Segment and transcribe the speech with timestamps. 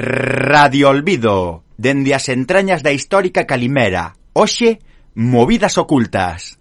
[0.00, 4.78] Radio Olvido, dende as entrañas da histórica Calimera, hoxe,
[5.18, 6.54] movidas ocultas.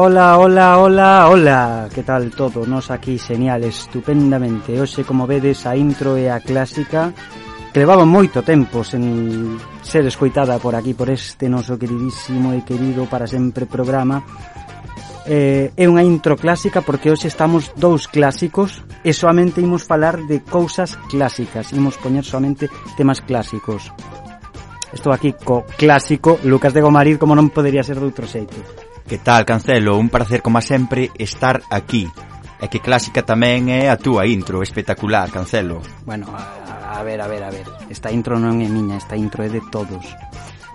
[0.00, 1.88] hola, hola, hola, hola.
[1.94, 2.64] Que tal todo?
[2.66, 4.80] Nos aquí señal estupendamente.
[4.80, 7.12] Hoxe, como vedes, a intro e a clásica
[7.70, 13.04] Que levaba moito tempo sen ser escoitada por aquí Por este noso queridísimo e querido
[13.12, 14.24] para sempre programa.
[15.28, 20.40] Eh, É unha intro clásica porque hoxe estamos dous clásicos E soamente imos falar de
[20.40, 21.76] cousas clásicas.
[21.76, 23.92] Imos poñer somente temas clásicos.
[24.96, 28.89] Estou aquí co clásico Lucas de Gomarir como non podería ser doutro xeito.
[29.08, 29.98] Que tal, Cancelo?
[29.98, 32.08] Un placer, como sempre, estar aquí.
[32.60, 35.80] E que clásica tamén é a túa intro, espectacular, Cancelo.
[36.04, 37.64] Bueno, a, a ver, a ver, a ver.
[37.88, 40.04] Esta intro non é miña, esta intro é de todos.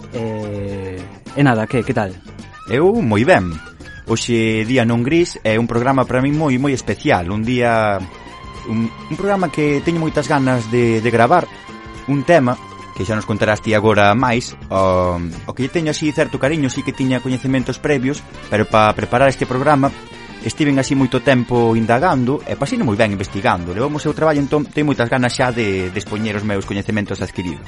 [0.10, 0.98] Eh,
[1.38, 2.10] e nada, que, que tal?
[2.66, 3.54] Eu moi ben.
[4.10, 8.02] Hoxe día non gris é un programa para mí moi moi especial, un día
[8.70, 11.46] un, un programa que teño moitas ganas de, de gravar
[12.10, 12.58] un tema
[12.96, 16.82] que xa nos contarás ti agora máis, o, o que teño así certo cariño, sí
[16.82, 19.92] que tiña coñecementos previos, pero para preparar este programa
[20.46, 23.74] estiven así moito tempo indagando e pasino moi ben investigando.
[23.74, 27.68] Levamos o traballo, entón, teño moitas ganas xa de, de expoñer os meus coñecementos adquiridos.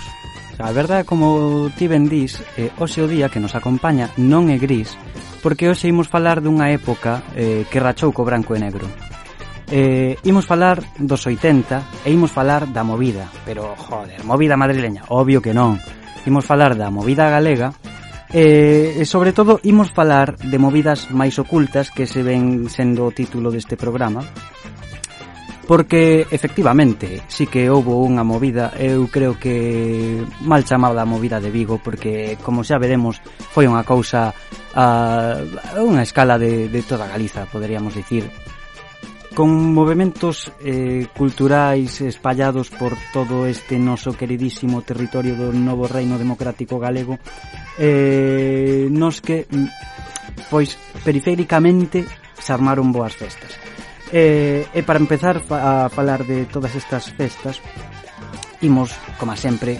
[0.57, 4.57] A verdade, como ti ben dís, eh, hoxe o día que nos acompaña non é
[4.57, 4.97] gris,
[5.41, 8.85] porque hoxe imos falar dunha época eh, que rachou co branco e negro.
[9.69, 15.43] Eh, imos falar dos 80 e imos falar da movida, pero joder, movida madrileña, obvio
[15.43, 15.75] que non.
[16.23, 17.75] Imos falar da movida galega
[18.31, 23.11] e, e sobre todo imos falar de movidas máis ocultas que se ven sendo o
[23.11, 24.23] título deste programa.
[25.67, 31.51] Porque efectivamente, sí que houve unha movida, eu creo que mal chamada a movida de
[31.51, 33.19] Vigo, porque como xa veremos,
[33.51, 34.31] foi unha cousa
[34.71, 38.31] a, a unha escala de, de toda Galiza, poderíamos dicir,
[39.37, 46.81] con movimentos eh, culturais espallados por todo este noso queridísimo territorio do novo reino democrático
[46.81, 47.21] galego
[47.77, 50.73] eh, nos que mm, pois
[51.05, 52.01] periféricamente
[52.33, 53.53] se armaron boas festas.
[54.09, 57.61] Eh, e para empezar a falar de todas estas festas
[58.65, 58.89] imos,
[59.21, 59.77] como sempre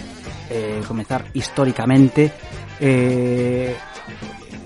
[0.54, 2.30] eh, comezar históricamente
[2.78, 3.74] eh,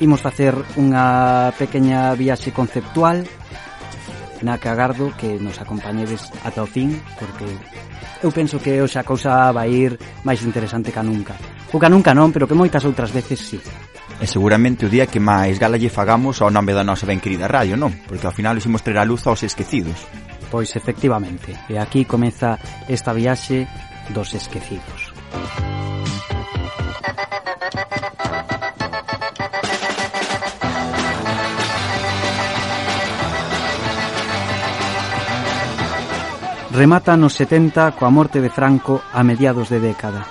[0.04, 3.24] imos facer unha pequena viaxe conceptual
[4.42, 7.46] na que agardo que nos acompañedes ata o fin, porque
[8.22, 11.34] eu penso que hoxe a cousa vai ir máis interesante ca nunca.
[11.72, 13.58] ou ca nunca non, pero que moitas outras veces sí.
[14.22, 17.48] E seguramente o día que máis gala lle fagamos ao nome da nosa ben querida
[17.48, 17.90] radio, non?
[18.06, 19.96] Porque ao final ximos traer a luz aos esquecidos.
[20.52, 23.64] Pois efectivamente, e aquí comeza esta viaxe
[24.12, 25.16] dos esquecidos.
[25.32, 26.21] Música
[36.72, 40.24] remata nos 70 coa morte de Franco a mediados de década.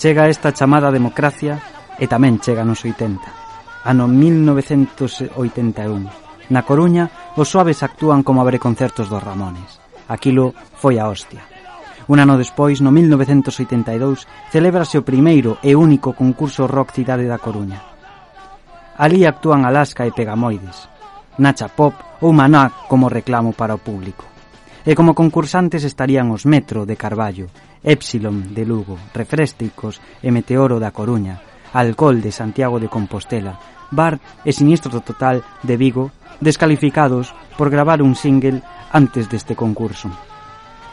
[0.00, 1.60] Chega esta chamada democracia
[2.00, 6.48] e tamén chega nos 80, ano 1981.
[6.48, 9.76] Na Coruña, os suaves actúan como abre concertos dos Ramones.
[10.08, 11.44] Aquilo foi a hostia.
[12.08, 17.84] Un ano despois, no 1982, celebrase o primeiro e único concurso rock cidade da Coruña.
[18.96, 20.88] Ali actúan Alaska e Pegamoides,
[21.36, 21.92] Nacha Pop
[22.24, 24.29] ou Maná como reclamo para o público.
[24.80, 27.52] E como concursantes estarían os Metro de Carballo,
[27.84, 31.44] Epsilon de Lugo, Refrésticos e Meteoro da Coruña,
[31.76, 33.60] Alcohol de Santiago de Compostela,
[33.92, 36.08] Bar e Sinistro Total de Vigo,
[36.40, 40.08] descalificados por gravar un single antes deste concurso.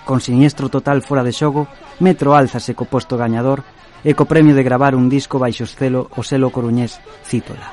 [0.04, 1.68] Con Sinistro Total fora de xogo,
[2.04, 3.64] Metro alzase co posto gañador
[4.04, 7.72] e co premio de gravar un disco baixo o selo, o selo coruñés Cítola.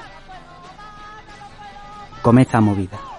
[2.23, 3.14] Comeza a movida.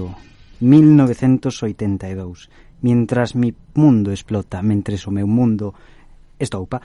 [0.00, 0.30] outubro
[0.60, 2.48] 1982
[2.82, 5.74] Mientras mi mundo explota Mentres o meu mundo
[6.38, 6.80] estoupa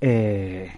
[0.00, 0.70] eh,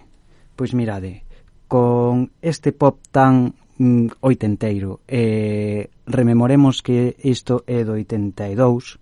[0.55, 1.23] Pois mirade
[1.67, 8.99] Con este pop tan mm, oitenteiro eh, Rememoremos que isto é do 82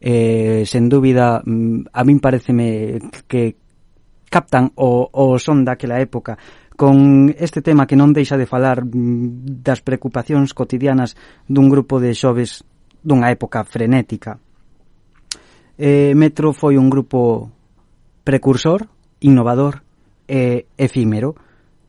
[0.00, 3.56] eh, Sen dúbida mm, A min pareceme que
[4.32, 6.34] captan o, o son daquela época
[6.76, 11.14] con este tema que non deixa de falar mm, das preocupacións cotidianas
[11.46, 12.66] dun grupo de xoves
[12.98, 14.40] dunha época frenética.
[15.78, 17.50] Eh, Metro foi un grupo
[18.26, 18.88] precursor,
[19.22, 19.82] innovador
[20.26, 21.36] e efímero,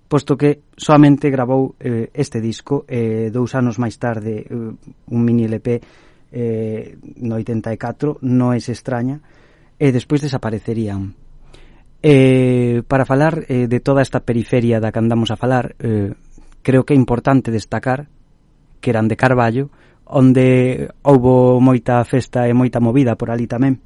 [0.05, 5.49] posto que soamente grabou eh, este disco eh, dous anos máis tarde eh, un mini
[5.49, 5.81] LP
[6.29, 9.17] eh, no 84, non é extraña,
[9.81, 11.24] e despois desaparecerían
[12.01, 16.13] Eh, para falar eh, de toda esta periferia da que andamos a falar, eh,
[16.61, 18.07] creo que é importante destacar
[18.81, 19.69] que eran de Carballo,
[20.05, 23.81] onde houbo moita festa e moita movida por ali tamén.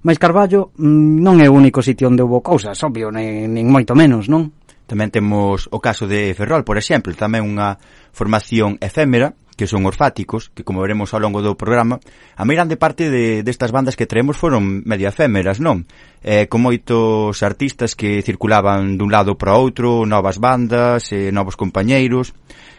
[0.00, 3.92] Mas Carballo mm, non é o único sitio onde houbo cousas, obvio, nin, nin moito
[3.92, 4.56] menos, non?
[4.88, 7.76] Tamén temos o caso de Ferrol, por exemplo, tamén unha
[8.16, 11.98] formación efémera que son os fáticos, que como veremos ao longo do programa,
[12.38, 15.82] a meirande parte de, destas bandas que traemos foron medio efémeras, non?
[16.22, 22.30] Eh, con moitos artistas que circulaban dun lado para outro, novas bandas, eh, novos compañeiros...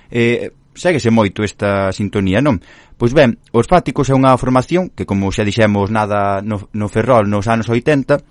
[0.09, 2.63] Eh, séguese moito esta sintonía, non?
[2.95, 7.27] Pois ben, os fáticos é unha formación que, como xa dixemos nada no, no Ferrol
[7.27, 8.23] nos anos 80,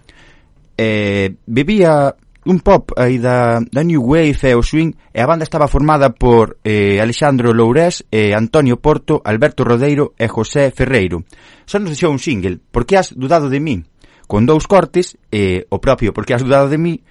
[0.81, 5.45] eh, vivía un pop aí da, da New Wave e o swing e a banda
[5.45, 11.25] estaba formada por eh, Alexandro Lourés, eh, Antonio Porto, Alberto Rodeiro e José Ferreiro.
[11.66, 13.85] Só nos deixou un single, Por que has dudado de min?
[14.26, 17.02] Con dous cortes, eh, o propio Por que has dudado de min,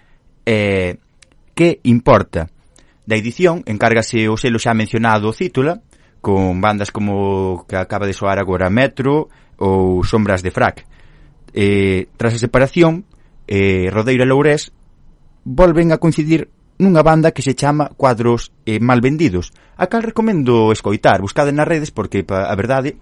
[0.46, 0.98] eh,
[1.54, 2.50] que importa?
[3.06, 5.80] Da edición encárgase o selo xa mencionado Cítula,
[6.20, 10.84] con bandas como que acaba de soar agora Metro ou Sombras de Frac.
[11.54, 13.06] Eh, tras a separación,
[13.48, 14.76] eh, Rodeiro e Lourés
[15.48, 20.76] volven a coincidir nunha banda que se chama Cuadros eh, Mal Vendidos, a cal recomendo
[20.76, 23.00] escoitar, buscade nas redes porque a verdade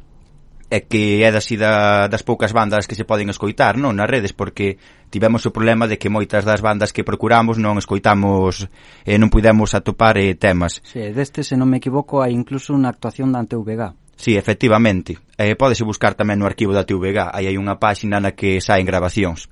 [0.69, 4.31] é que é das, da, das poucas bandas que se poden escoitar non nas redes
[4.31, 4.77] porque
[5.09, 8.69] tivemos o problema de que moitas das bandas que procuramos non escoitamos
[9.03, 10.85] e eh, non pudemos atopar eh, temas.
[10.85, 14.13] Sí, deste, se non me equivoco, hai incluso unha actuación da TVG.
[14.15, 15.19] Sí, efectivamente.
[15.35, 18.87] Eh, podese buscar tamén no arquivo da TVG, aí hai unha páxina na que saen
[18.87, 19.51] grabacións.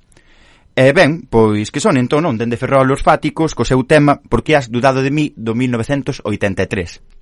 [0.76, 4.42] E ben, pois que son entón onde de Ferrol os Fáticos co seu tema Por
[4.42, 7.13] que has dudado de mí do 1983.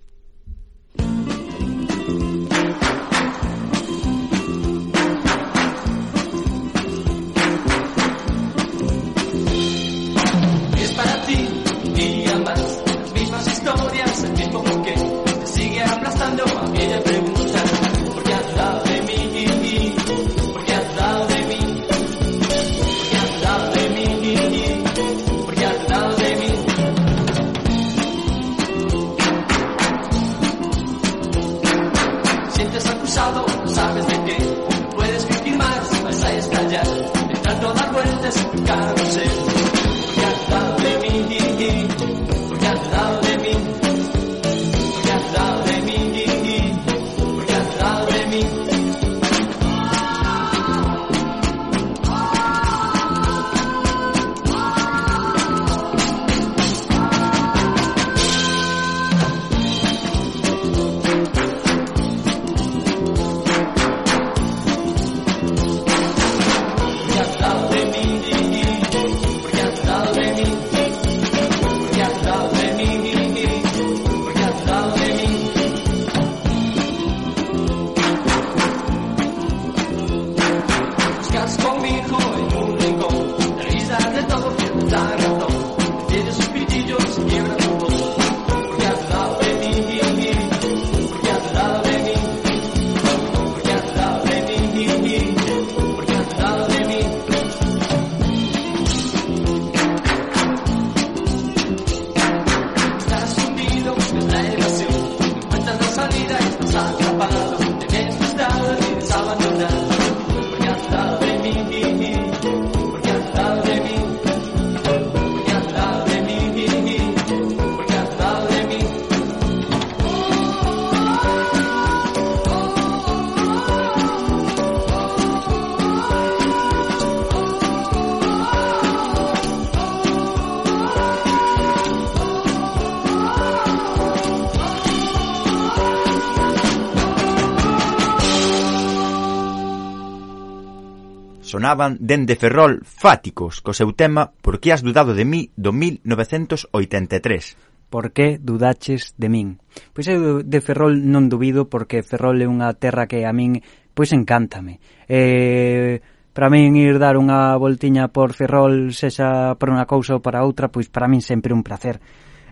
[141.52, 147.72] sonaban dende Ferrol Fáticos co seu tema Por que has dudado de mí do 1983
[147.92, 149.60] por que dudaches de min?
[149.92, 153.60] Pois eu de Ferrol non dubido porque Ferrol é unha terra que a min
[153.92, 154.80] pois encántame.
[155.04, 156.00] Eh,
[156.32, 160.72] para min ir dar unha voltiña por Ferrol, sexa por unha cousa ou para outra,
[160.72, 162.00] pois para min sempre un placer.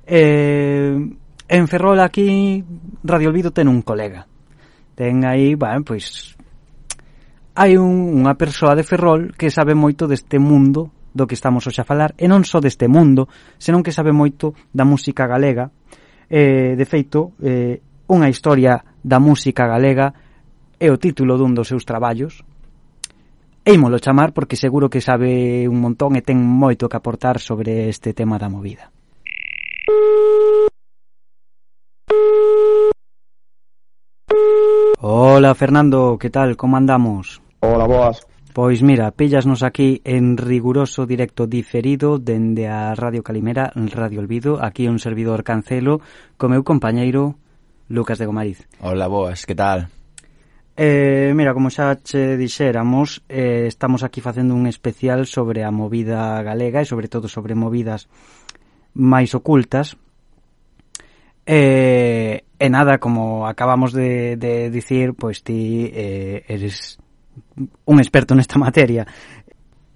[0.04, 0.92] Eh,
[1.48, 2.60] en Ferrol aquí
[3.00, 4.28] Radio Olvido ten un colega.
[4.92, 6.36] Ten aí, bueno, pois
[7.54, 11.82] hai un, unha persoa de Ferrol que sabe moito deste mundo do que estamos hoxe
[11.82, 13.26] a falar, e non só deste mundo,
[13.58, 15.70] senón que sabe moito da música galega.
[16.30, 20.14] Eh, de feito, eh, unha historia da música galega
[20.78, 22.46] é o título dun dos seus traballos.
[23.66, 28.14] Eímolo chamar porque seguro que sabe un montón e ten moito que aportar sobre este
[28.14, 28.88] tema da movida.
[35.02, 37.40] Hola Fernando, que tal, como andamos?
[37.60, 38.20] Hola, boas.
[38.52, 44.88] Pois mira, pillasnos aquí en riguroso directo diferido dende a Radio Calimera, Radio Olvido, aquí
[44.88, 46.04] un servidor Cancelo,
[46.36, 47.40] co meu compañeiro
[47.88, 48.68] Lucas de Gomariz.
[48.84, 49.88] Hola, boas, que tal?
[50.76, 56.44] Eh, mira, como xa che dixéramos, eh, estamos aquí facendo un especial sobre a movida
[56.44, 58.04] galega e sobre todo sobre movidas
[58.92, 59.96] máis ocultas.
[61.48, 67.00] Eh, E nada, como acabamos de, de dicir, pois ti eh, eres
[67.88, 69.08] un experto nesta materia.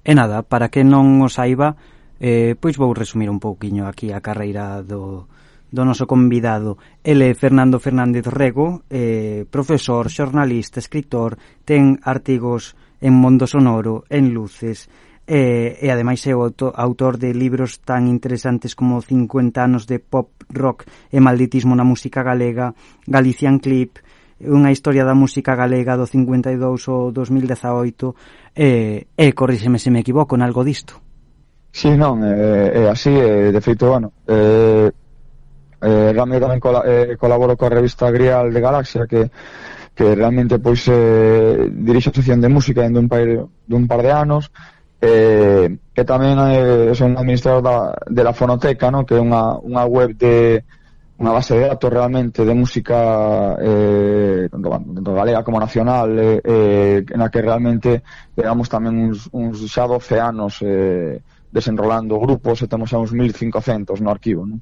[0.00, 1.76] E nada, para que non o saiba,
[2.16, 5.28] eh, pois vou resumir un pouquiño aquí a carreira do,
[5.68, 6.80] do noso convidado.
[7.04, 11.36] Ele é Fernando Fernández Rego, eh, profesor, xornalista, escritor,
[11.68, 14.88] ten artigos en Mondo Sonoro, en Luces,
[15.26, 19.98] e, e ademais é o auto, autor de libros tan interesantes como 50 anos de
[19.98, 22.76] pop rock e malditismo na música galega,
[23.08, 24.00] Galician Clip,
[24.44, 30.36] unha historia da música galega do 52 ao 2018 e, e corríxeme se me equivoco
[30.36, 31.00] en algo disto.
[31.72, 34.92] Si, sí, non, é, é así, é, de feito, bueno, é,
[35.80, 39.32] eh, realmente tamén cola, eh, colaboro coa revista Grial de Galaxia que
[39.94, 44.10] que realmente pois eh, dirixo a sección de música en un par, dun par de
[44.10, 44.50] anos
[45.04, 47.76] eh, que tamén eh, son administrador da,
[48.08, 49.04] de la Fonoteca, no?
[49.04, 50.64] que é unha, unha web de
[51.14, 56.98] unha base de datos realmente de música eh, tanto, tanto galega como nacional eh, eh,
[57.14, 58.02] na que realmente
[58.34, 61.22] llevamos tamén uns, uns xa 12 anos eh,
[61.54, 64.58] desenrolando grupos e temos xa uns 1500 no arquivo non?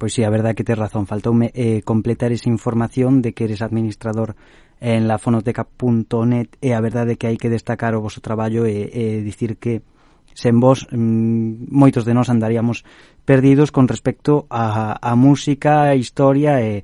[0.00, 3.60] Pois sí, a verdade que tes razón, faltoume eh, completar esa información de que eres
[3.60, 4.32] administrador
[4.80, 9.20] en la fonoteca.net e a verdade que hai que destacar o vosso traballo e, e
[9.20, 9.84] dicir que
[10.32, 12.80] sen vos mm, moitos de nós andaríamos
[13.28, 16.80] perdidos con respecto a, a música, a historia e,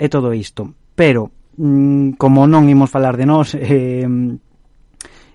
[0.00, 0.72] e todo isto.
[0.96, 4.08] Pero, mm, como non imos falar de nós, eh,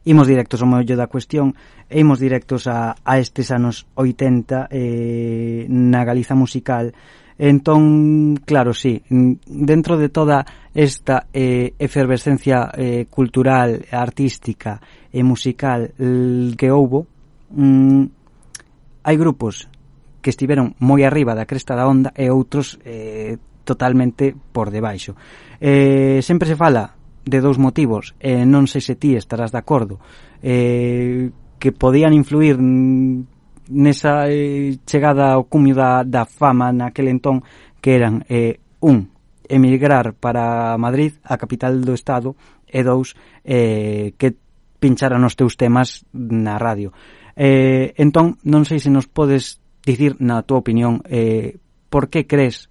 [0.06, 1.56] imos directos ao mollo da cuestión
[1.90, 6.94] e imos directos a, a estes anos 80 eh, na Galiza musical
[7.40, 15.96] Entón, claro, sí, dentro de toda esta eh, efervescencia eh, cultural, artística e musical
[16.60, 17.08] que houbo,
[17.56, 18.04] mm,
[19.08, 19.72] hai grupos
[20.20, 25.16] que estiveron moi arriba da cresta da onda e outros eh, totalmente por debaixo.
[25.64, 26.99] Eh, sempre se fala
[27.30, 30.02] de dous motivos, eh, non sei se ti estarás de acordo,
[30.42, 31.30] eh,
[31.62, 37.46] que podían influir nesa eh, chegada ao cumio da, da fama naquele entón
[37.80, 39.14] que eran eh, un,
[39.48, 42.34] emigrar para Madrid, a capital do Estado,
[42.70, 44.38] e dous, eh, que
[44.80, 46.94] pincharan os teus temas na radio.
[47.36, 51.58] Eh, entón, non sei se nos podes dicir na túa opinión eh,
[51.90, 52.70] por que crees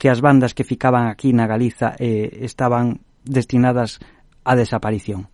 [0.00, 3.98] que as bandas que ficaban aquí na Galiza eh, estaban destinadas
[4.44, 5.28] á desaparición?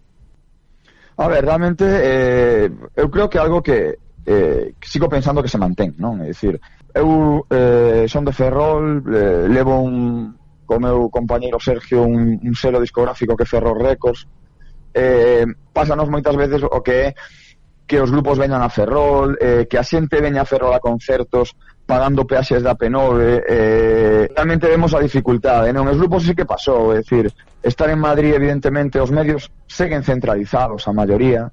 [1.16, 5.96] A ver, realmente eh, eu creo que algo que eh, sigo pensando que se mantén,
[5.96, 6.20] non?
[6.20, 6.60] É dicir,
[6.92, 12.82] eu eh, son de Ferrol, eh, levo un co meu compañeiro Sergio un, un selo
[12.82, 14.26] discográfico que Ferrol Records.
[14.92, 17.14] Eh, pásanos moitas veces o que é
[17.86, 21.54] que os grupos veñan a Ferrol, eh, que a xente veña a Ferrol a concertos,
[21.86, 25.86] pagando peaxes da P9 eh, realmente vemos a dificultade non?
[25.86, 27.30] os grupos sí que pasou é dicir,
[27.62, 31.46] estar en Madrid evidentemente os medios seguen centralizados a maioría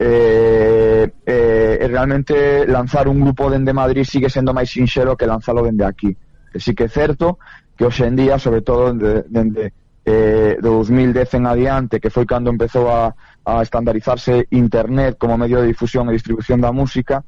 [0.00, 5.60] eh, eh, e realmente lanzar un grupo dende Madrid sigue sendo máis sinxero que lanzalo
[5.60, 7.36] dende aquí e sí que é certo
[7.76, 9.64] que hoxe en día sobre todo dende, dende
[10.04, 15.72] eh, 2010 en adiante, que foi cando empezou a, a estandarizarse Internet como medio de
[15.72, 17.24] difusión e distribución da música,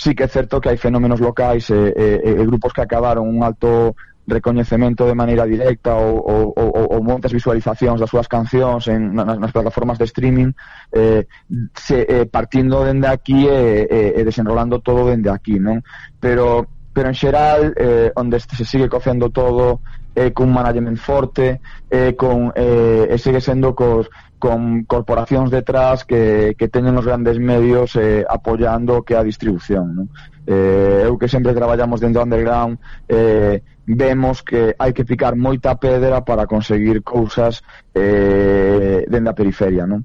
[0.00, 3.44] sí que é certo que hai fenómenos locais e, e, e grupos que acabaron un
[3.44, 3.92] alto
[4.24, 9.36] recoñecemento de maneira directa ou, ou, ou, ou montas visualizacións das súas cancións en, nas,
[9.36, 10.56] nas plataformas de streaming
[10.96, 11.28] eh,
[11.76, 15.84] se, eh, partindo dende aquí e, eh, eh, desenrolando todo dende aquí non?
[16.16, 16.64] pero
[16.96, 22.52] pero en xeral eh, onde se sigue cocendo todo eh, cun management forte, eh, con,
[22.54, 28.24] eh, e segue sendo cos, con corporacións detrás que, que teñen os grandes medios eh,
[28.24, 29.92] apoyando que a distribución.
[29.94, 30.06] Non?
[30.48, 35.76] Eh, eu que sempre traballamos dentro do underground, eh, vemos que hai que picar moita
[35.76, 37.60] pedra para conseguir cousas
[37.92, 39.84] eh, dende a periferia.
[39.84, 40.00] Non?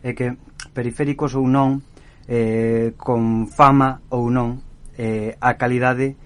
[0.00, 0.32] É que
[0.72, 1.84] periféricos ou non,
[2.24, 4.64] eh, con fama ou non,
[4.96, 6.16] eh, a calidade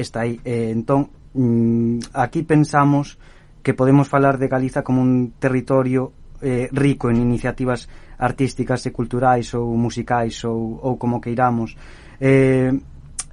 [0.00, 0.40] está aí.
[0.48, 3.18] Eh, entón, mm, aquí pensamos
[3.62, 7.88] que podemos falar de Galiza como un territorio eh, rico en iniciativas
[8.18, 11.76] artísticas e culturais ou musicais ou, ou como queiramos.
[12.20, 12.72] Eh,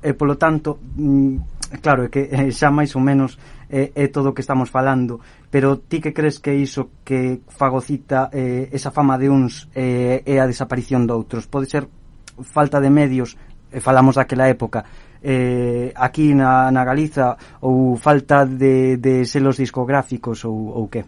[0.04, 3.36] e polo tanto mm, claro, é que eh, xa máis ou menos
[3.68, 8.30] é, é todo o que estamos falando pero ti que crees que iso que fagocita
[8.32, 11.90] eh, esa fama de uns eh, é a desaparición de outros pode ser
[12.40, 13.36] falta de medios
[13.74, 14.86] e falamos daquela época
[15.28, 17.36] eh, aquí na, na Galiza
[17.68, 21.04] ou falta de, de selos discográficos ou, ou que?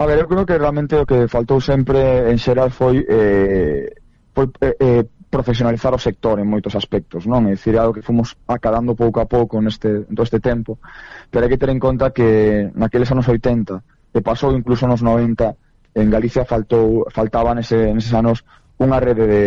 [0.00, 3.94] A ver, eu creo que realmente o que faltou sempre en xeral foi eh,
[4.34, 7.46] foi eh, eh profesionalizar o sector en moitos aspectos, non?
[7.46, 10.82] É dicir, algo que fomos acadando pouco a pouco neste en todo este tempo,
[11.30, 13.78] pero hai que ter en conta que naqueles anos 80
[14.10, 15.54] e pasou incluso nos 90
[15.94, 18.42] en Galicia faltou faltaban ese, neses anos
[18.82, 19.44] unha rede de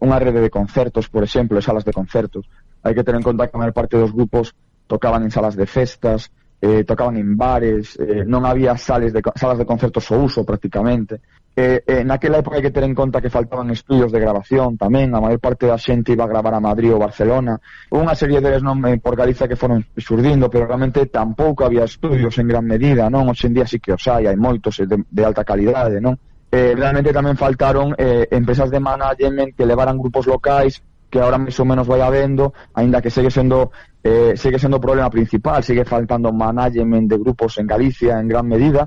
[0.00, 2.48] unha rede de concertos, por exemplo, salas de concertos
[2.86, 4.54] Hai que tener en conta que a maior parte dos grupos
[4.86, 6.30] tocaban en salas de festas,
[6.62, 11.18] eh, tocaban en bares, eh, non había sales de, salas de concertos ao uso prácticamente.
[11.56, 15.10] Eh, eh, naquela época hai que ter en conta que faltaban estudios de grabación tamén,
[15.16, 17.58] a maior parte da xente iba a gravar a Madrid ou Barcelona,
[17.90, 22.46] unha serie deles non por Galiza que foron surdindo, pero realmente tampouco había estudios en
[22.46, 23.26] gran medida, non?
[23.26, 26.14] Hoxe en día sí que os hai, hai moitos eh, de, de alta calidade, non?
[26.52, 30.78] eh, realmente tamén faltaron eh, empresas de management que levaran grupos locais
[31.16, 33.72] que ahora máis ou menos vai habendo, aínda que segue sendo
[34.04, 38.44] eh, segue sendo o problema principal, segue faltando management de grupos en Galicia en gran
[38.44, 38.84] medida,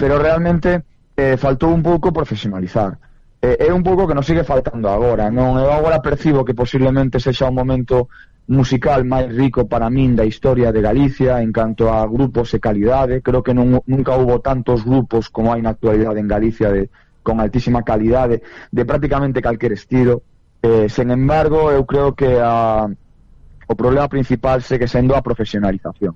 [0.00, 0.80] pero realmente
[1.12, 2.96] eh, faltou un pouco profesionalizar.
[3.44, 5.60] Eh, é un pouco que nos sigue faltando agora, non?
[5.60, 8.08] Eu agora percibo que posiblemente sexa un momento
[8.48, 13.20] musical máis rico para min da historia de Galicia en canto a grupos e calidade.
[13.20, 16.88] Creo que non, nunca hubo tantos grupos como hai na actualidade en Galicia de,
[17.20, 18.40] con altísima calidade
[18.72, 20.24] de prácticamente calquer estilo.
[20.68, 26.12] Eh, sen embargo, eu creo que a, o problema principal segue sendo a profesionalización.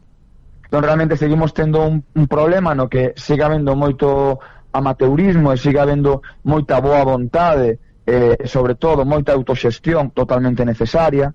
[0.64, 4.40] Entón, realmente seguimos tendo un, un problema no que siga habendo moito
[4.72, 11.32] amateurismo e siga habendo moita boa vontade, eh, sobre todo moita autoxestión totalmente necesaria.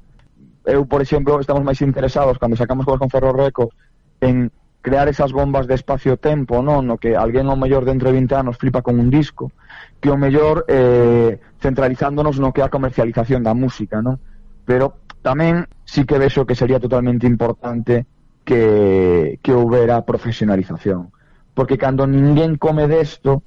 [0.61, 3.73] Eu, por exemplo, estamos máis interesados cando sacamos cosas con Ferro Reco
[4.21, 6.87] en crear esas bombas de espacio-tempo, non?
[6.87, 9.51] No que alguén ao mellor dentro de 20 anos flipa con un disco,
[9.99, 14.21] que ao mellor eh, centralizándonos no que é a comercialización da música, non?
[14.63, 18.07] Pero tamén sí que vexo que sería totalmente importante
[18.47, 21.11] que, que houbera profesionalización.
[21.51, 23.43] Porque cando ninguén come desto,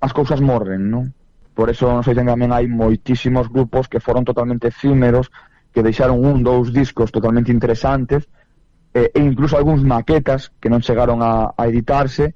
[0.00, 1.14] as cousas morren, non?
[1.54, 5.32] Por eso non sei tamén hai moitísimos grupos que foron totalmente efímeros,
[5.72, 8.28] que deixaron un, dous discos totalmente interesantes,
[8.94, 12.34] eh, e incluso algúns maquetas que non chegaron a, a editarse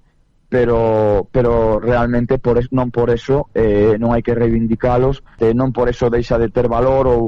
[0.49, 5.75] pero pero realmente por es, non por eso eh, non hai que reivindicalos eh, non
[5.75, 7.23] por eso deixa de ter valor ou,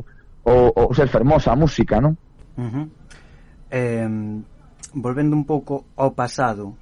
[0.47, 2.15] ou, ou ser fermosa a música non?
[2.55, 2.87] Uh -huh.
[3.75, 4.07] eh,
[4.95, 6.79] volvendo un pouco ao pasado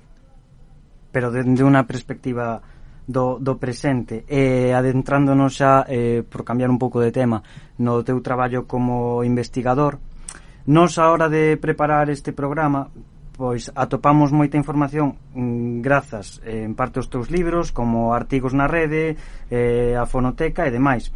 [1.08, 2.60] pero dende unha perspectiva
[3.08, 7.40] do, do presente e adentrándonos xa eh, por cambiar un pouco de tema
[7.80, 9.96] no teu traballo como investigador
[10.66, 12.88] Nos, a hora de preparar este programa,
[13.36, 18.64] pois atopamos moita información mm, grazas eh, en parte aos teus libros como artigos na
[18.64, 19.20] rede
[19.52, 21.12] eh, a fonoteca e demais.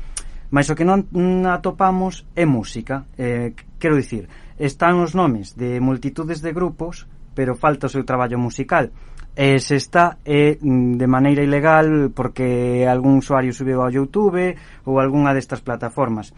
[0.52, 3.08] Mas o que non mm, atopamos é música.
[3.16, 4.28] Eh, quero dicir
[4.60, 8.92] están os nomes de multitudes de grupos pero falta o seu traballo musical.
[9.38, 15.00] E se está é mm, de maneira ilegal porque algún usuario subiu ao Youtube ou
[15.00, 16.34] algunha destas plataformas.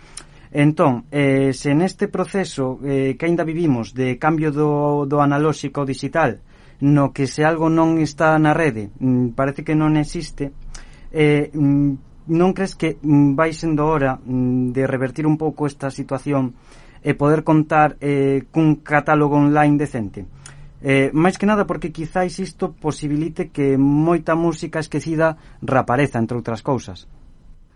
[0.51, 5.87] Entón, eh, se neste proceso eh, que aínda vivimos de cambio do, do analóxico ao
[5.87, 6.43] digital,
[6.83, 10.51] no que se algo non está na rede, mm, parece que non existe,
[11.15, 16.59] eh, mm, non crees que mm, vai sendo hora de revertir un pouco esta situación
[16.99, 20.27] e poder contar eh, cun catálogo online decente?
[20.83, 26.65] Eh, máis que nada porque quizáis isto posibilite que moita música esquecida reapareza, entre outras
[26.65, 27.05] cousas.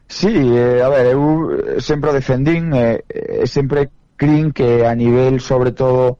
[0.08, 5.40] Sí, eh, a ver, eu sempre o defendín e eh, sempre crin que a nivel
[5.40, 6.18] sobre todo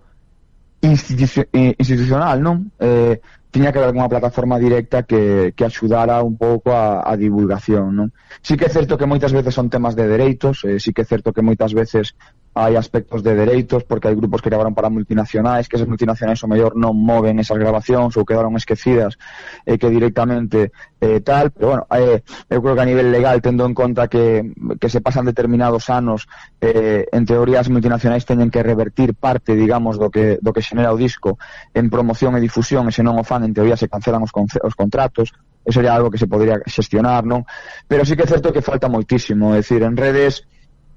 [0.81, 2.73] institucio institucional, non?
[2.81, 3.20] Eh,
[3.55, 8.09] tiña que haber unha plataforma directa que, que axudara un pouco a, a divulgación, non?
[8.42, 11.09] Sí que é certo que moitas veces son temas de dereitos, eh, sí que é
[11.09, 12.18] certo que moitas veces
[12.55, 16.47] hai aspectos de dereitos porque hai grupos que gravaron para multinacionais que esas multinacionais o
[16.47, 19.19] mellor non moven esas grabacións ou quedaron esquecidas
[19.67, 20.71] e eh, que directamente
[21.03, 21.51] eh, tal.
[21.51, 25.03] Pero bueno, eh, eu creo que a nivel legal tendo en conta que, que se
[25.03, 26.31] pasan determinados anos
[26.62, 30.95] eh, en teoría as multinacionais teñen que revertir parte digamos do que, do que xenera
[30.95, 31.43] o disco
[31.75, 34.75] en promoción e difusión e se non o fan en teoría se cancelan os, os
[34.79, 35.35] contratos.
[35.64, 37.49] Eso sería algo que se podría xestionar, non?
[37.88, 40.45] Pero sí que é certo que falta moitísimo, é dicir, en redes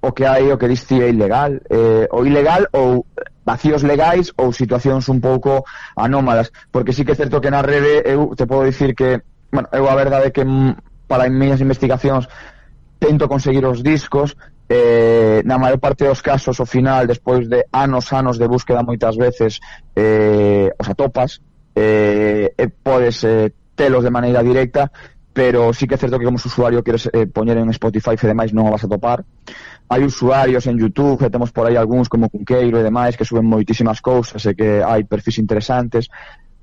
[0.01, 3.05] o que hai o que diste é ilegal eh, o ilegal ou
[3.47, 5.63] vacíos legais ou situacións un pouco
[5.95, 6.51] anómalas.
[6.71, 9.87] Porque sí que é certo que na rede eu te podo dicir que bueno, eu
[9.87, 10.43] a verdade que
[11.07, 12.27] para as miñas investigacións
[12.99, 14.35] tento conseguir os discos
[14.67, 19.15] eh, na maior parte dos casos ao final despois de anos anos de búsqueda moitas
[19.15, 19.63] veces
[19.95, 21.39] eh, os atopas
[21.71, 24.91] eh, e podes eh, telos de maneira directa
[25.37, 28.51] pero sí que é certo que como usuario queres eh, poñer en Spotify e demais
[28.51, 29.21] non o vas a topar
[29.87, 33.47] hai usuarios en Youtube que temos por aí algúns como Cunqueiro e demais que suben
[33.47, 36.11] moitísimas cousas e que hai perfis interesantes.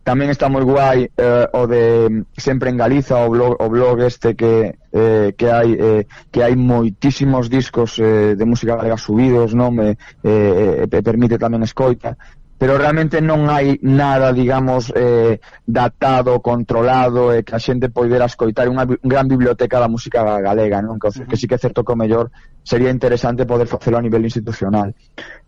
[0.04, 4.36] Tamén está moi guai eh, o de sempre en Galiza o blog, o blog este
[4.36, 9.72] que, eh, que hai eh, que hai moitísimos discos eh, de música galega subidos non?
[9.72, 12.20] Me eh, eh, permite tamén escoita
[12.58, 18.30] pero realmente non hai nada, digamos, eh, datado, controlado, e eh, que a xente poidera
[18.30, 21.02] escoitar unha gran biblioteca da música galega, non?
[21.02, 22.30] Que, que sí que é certo que o mellor
[22.62, 24.94] sería interesante poder facelo a nivel institucional.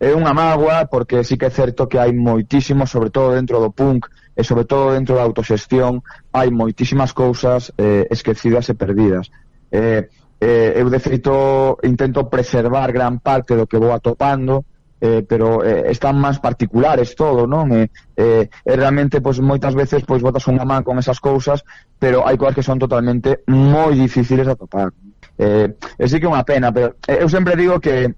[0.03, 3.71] É unha mágoa, porque sí que é certo que hai moitísimo, sobre todo dentro do
[3.71, 6.05] punk, e sobre todo dentro da autoxestión,
[6.37, 9.33] hai moitísimas cousas eh, esquecidas e perdidas.
[9.73, 14.69] Eh, eh, eu, de feito, intento preservar gran parte do que vou atopando,
[15.01, 17.69] eh, pero eh, están máis particulares todo, non?
[17.73, 21.65] E, eh, e realmente, pois, moitas veces, pois, botas unha man con esas cousas,
[22.01, 24.93] pero hai cousas que son totalmente moi difíciles de atopar.
[25.37, 25.69] Eh,
[26.01, 28.13] e sí que é unha pena, pero eh, eu sempre digo que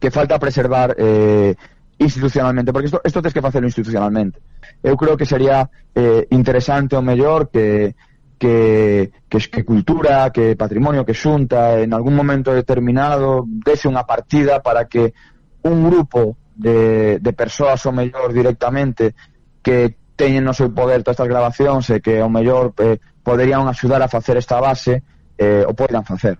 [0.00, 1.54] que falta preservar eh,
[1.98, 4.40] institucionalmente, porque isto, isto tens que facelo institucionalmente.
[4.82, 7.94] Eu creo que sería eh, interesante o mellor que,
[8.38, 14.64] que, que, que cultura, que patrimonio, que xunta, en algún momento determinado, dese unha partida
[14.64, 15.12] para que
[15.62, 19.14] un grupo de, de persoas o mellor directamente
[19.62, 24.04] que teñen no seu poder todas estas grabacións e que ao mellor eh, poderían axudar
[24.04, 25.00] a facer esta base
[25.40, 26.36] eh, o poidan facer.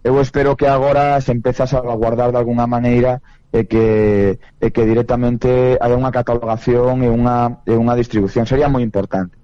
[0.00, 3.20] Eu espero que agora se empeza a salvaguardar de alguna maneira
[3.52, 8.48] e que, e que directamente haya unha catalogación e unha, e unha distribución.
[8.48, 9.36] Sería moi importante.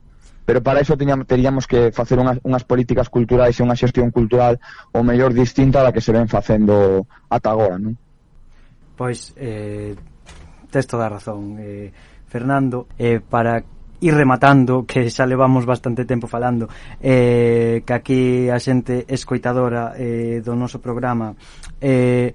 [0.49, 4.57] Pero para iso teríamos que facer unhas, unhas políticas culturais e unha xestión cultural
[4.97, 7.99] o mellor distinta da que se ven facendo ata agora, non?
[8.97, 9.95] Pois, eh,
[10.71, 11.93] tes toda a razón, eh,
[12.27, 13.63] Fernando, eh, para
[14.01, 16.69] ir rematando, que xa levamos bastante tempo falando,
[17.01, 21.37] eh, que aquí a xente escoitadora eh, do noso programa
[21.81, 22.33] eh,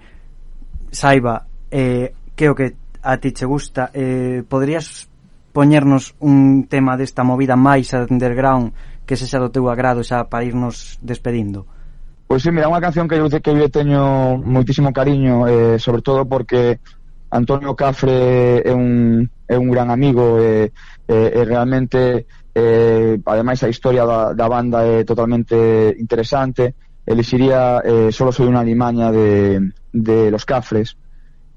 [0.93, 5.09] saiba eh, que o que a ti che gusta, eh, poderías
[5.51, 8.71] poñernos un tema desta movida máis underground
[9.09, 11.65] que se xa do teu agrado xa para irnos despedindo?
[12.31, 15.99] Pois sí, mira, unha canción que eu dice que eu teño moitísimo cariño, eh, sobre
[15.99, 16.79] todo porque
[17.27, 20.71] Antonio Cafre é un, é un gran amigo eh,
[21.11, 22.23] eh, e, e, e realmente
[22.55, 26.71] eh, ademais a historia da, da banda é totalmente interesante.
[27.03, 29.59] Elixiría eh, Solo soy unha limaña de,
[29.91, 30.95] de Los Cafres.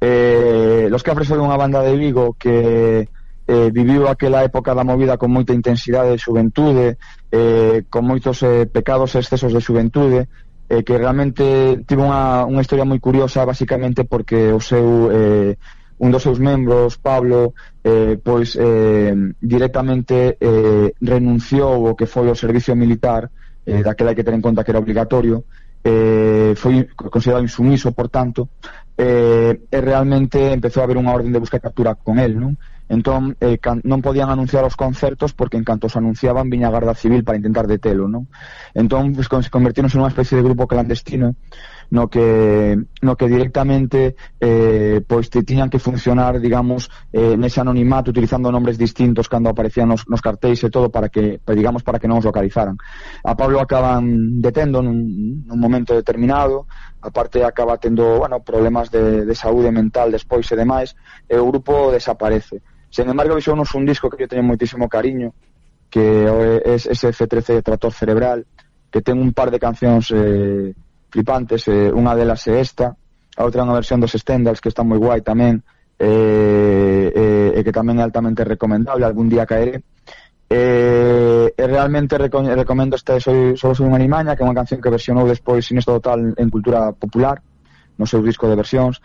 [0.03, 3.07] Eh, Los Cafres foi unha banda de Vigo que
[3.47, 6.99] eh, viviu aquela época da movida con moita intensidade de xuventude
[7.31, 10.27] eh, con moitos eh, pecados e excesos de xuventude
[10.69, 15.53] eh, que realmente tivo unha, unha historia moi curiosa basicamente porque o seu eh,
[15.99, 22.35] un dos seus membros, Pablo, eh, pois eh, directamente eh, renunciou o que foi o
[22.35, 23.31] servicio militar,
[23.65, 23.83] eh, mm.
[23.83, 25.47] daquela hai que ter en conta que era obligatorio,
[25.85, 28.49] eh, foi considerado insumiso, por tanto,
[28.99, 32.59] eh, e realmente empezou a haber unha orden de busca e captura con él, non?
[32.89, 36.75] entón eh, can, non podían anunciar os concertos porque en canto os anunciaban viña a
[36.75, 38.29] Garda Civil para intentar detelo, non?
[38.77, 41.33] Entón pues, se en unha especie de grupo clandestino
[41.91, 48.11] no que no que directamente eh, pois te tiñan que funcionar, digamos, eh, nese anonimato
[48.11, 52.09] utilizando nombres distintos cando aparecían nos, nos cartéis e todo para que, digamos, para que
[52.09, 52.77] non os localizaran.
[53.25, 56.67] A Pablo acaban detendo nun, nun momento determinado,
[57.05, 60.97] aparte acaba tendo, bueno, problemas de, de saúde mental despois e demais,
[61.29, 65.35] e o grupo desaparece Sen embargo, deixounos un disco que eu teño moitísimo cariño,
[65.91, 68.47] que é ese F13 Trator Cerebral,
[68.87, 70.71] que ten un par de cancións eh,
[71.11, 74.87] flipantes, eh, unha delas é esta, a outra é unha versión dos Stendhals que está
[74.87, 75.67] moi guai tamén,
[75.99, 79.83] eh, eh, e que tamén é altamente recomendable, algún día caeré.
[80.47, 84.79] Eh, e realmente reco recomendo este Soy, Solo soy unha animaña, que é unha canción
[84.79, 87.43] que versionou despois Sinesto Total en cultura popular,
[87.99, 89.03] no seu disco de versións,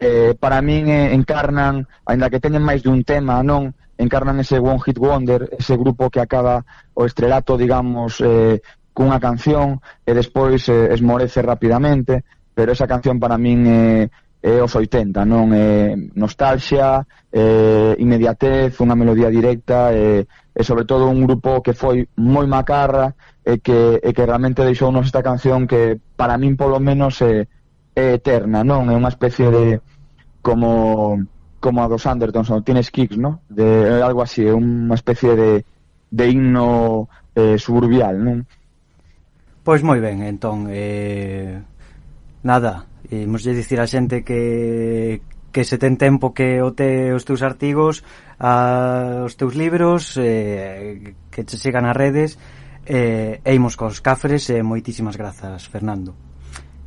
[0.00, 3.76] eh, para min eh, encarnan, aínda que teñen máis dun tema, non?
[4.00, 6.64] Encarnan ese One Hit Wonder, ese grupo que acaba
[6.96, 8.64] o estrelato, digamos, eh,
[8.96, 12.24] cunha canción e despois eh, esmorece rapidamente,
[12.56, 14.08] pero esa canción para min eh,
[14.40, 15.52] é os 80, non?
[15.52, 21.62] Eh, é nostalgia, é eh, inmediatez, unha melodía directa, eh e sobre todo un grupo
[21.62, 26.36] que foi moi macarra e que, e que realmente deixou nos esta canción que para
[26.36, 27.46] min polo menos é,
[27.94, 28.88] é eterna, non?
[28.90, 29.64] É unha especie de
[30.42, 31.20] como
[31.60, 33.44] como a dos Andertons, non tienes kicks, non?
[33.52, 35.50] De algo así, é unha especie de
[36.10, 38.48] de himno eh, suburbial, non?
[39.62, 41.60] Pois moi ben, entón, eh,
[42.42, 45.20] nada, imos de dicir a xente que
[45.52, 48.06] que se ten tempo que o te os teus artigos,
[48.38, 52.38] a, os teus libros, eh, que che sigan as redes,
[52.86, 56.29] eh, e imos cos cafres, e eh, moitísimas grazas, Fernando.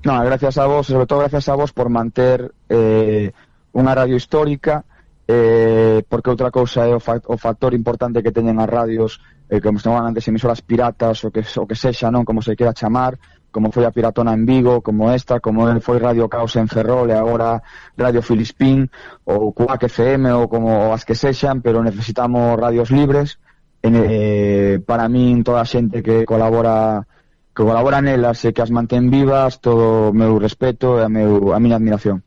[0.04, 3.32] No, gracias a vos, sobre todo gracias a vos por manter eh,
[3.72, 4.84] unha radio histórica,
[5.24, 9.64] eh, porque outra cousa é o, fa o factor importante que teñen as radios, eh,
[9.64, 12.28] como se chaman antes emisoras piratas, o que, o que sexa, non?
[12.28, 13.16] Como se queira chamar,
[13.48, 17.16] como foi a Piratona en Vigo, como esta, como foi Radio Caos en Ferrol e
[17.16, 17.64] agora
[17.96, 18.92] Radio Filispín,
[19.24, 23.40] ou Cuac FM, ou como as que sexan, pero necesitamos radios libres,
[23.80, 27.08] en, eh, para min toda a xente que colabora
[27.54, 31.10] que colabora nelas e eh, que as mantén vivas todo o meu respeto e a,
[31.10, 32.26] meu, a miña admiración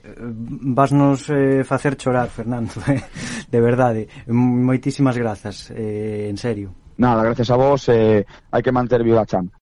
[0.00, 0.16] eh,
[0.72, 2.72] vasnos eh, facer chorar, Fernando,
[3.52, 4.08] de verdade.
[4.26, 6.72] Moitísimas grazas, eh, en serio.
[6.96, 9.52] Nada, gracias a vos, eh, hai que manter viva a chama.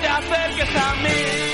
[0.00, 1.47] Te acerques a mí.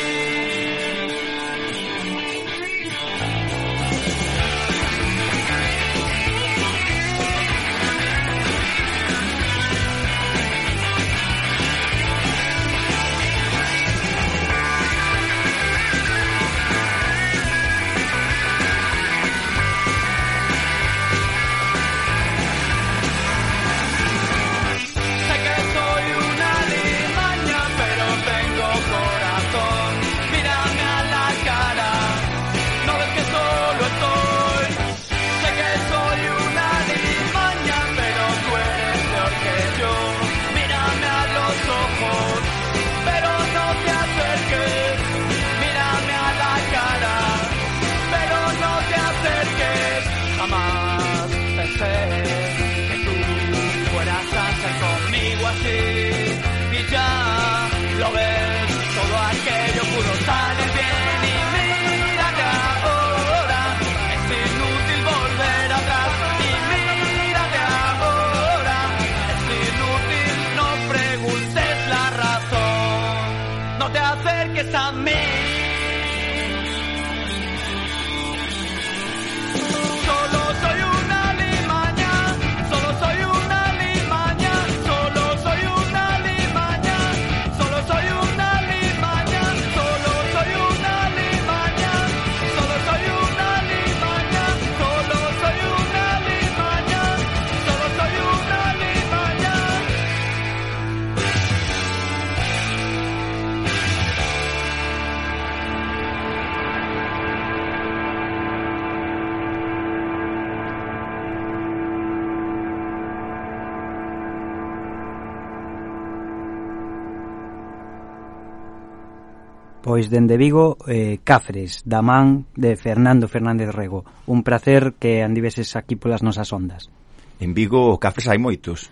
[119.94, 124.02] Pois dende Vigo, eh, Cafres, da man de Fernando Fernández Rego.
[124.26, 126.90] Un placer que andiveses aquí polas nosas ondas.
[127.38, 128.90] En Vigo, Cafres hai moitos.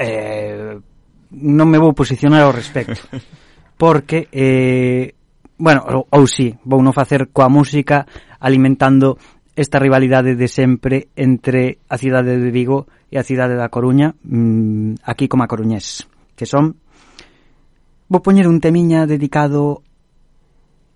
[0.00, 0.72] Eh,
[1.36, 2.96] non me vou posicionar ao respecto.
[3.76, 5.12] Porque eh,
[5.60, 8.08] bueno, ou, ou si, sí, vou non facer coa música
[8.40, 9.20] alimentando
[9.52, 15.04] esta rivalidade de sempre entre a cidade de Vigo e a cidade da Coruña, mm,
[15.04, 16.80] aquí como a coruñés, que son
[18.08, 19.84] Vou poñer un temiña dedicado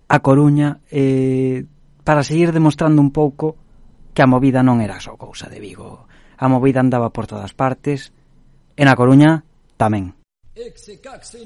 [0.09, 1.65] a Coruña eh,
[2.03, 3.55] para seguir demostrando un pouco
[4.17, 6.09] que a movida non era só cousa de Vigo.
[6.41, 8.09] A movida andaba por todas partes,
[8.73, 9.45] e na Coruña
[9.77, 10.17] tamén.
[10.57, 11.45] Exe, caxe.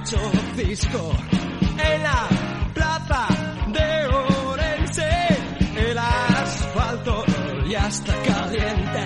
[0.00, 0.18] Hecho
[0.56, 1.12] disco.
[1.78, 2.28] En la
[2.74, 3.26] plaza
[3.68, 5.10] de Orense
[5.76, 7.24] el asfalto
[7.68, 9.04] ya está caliente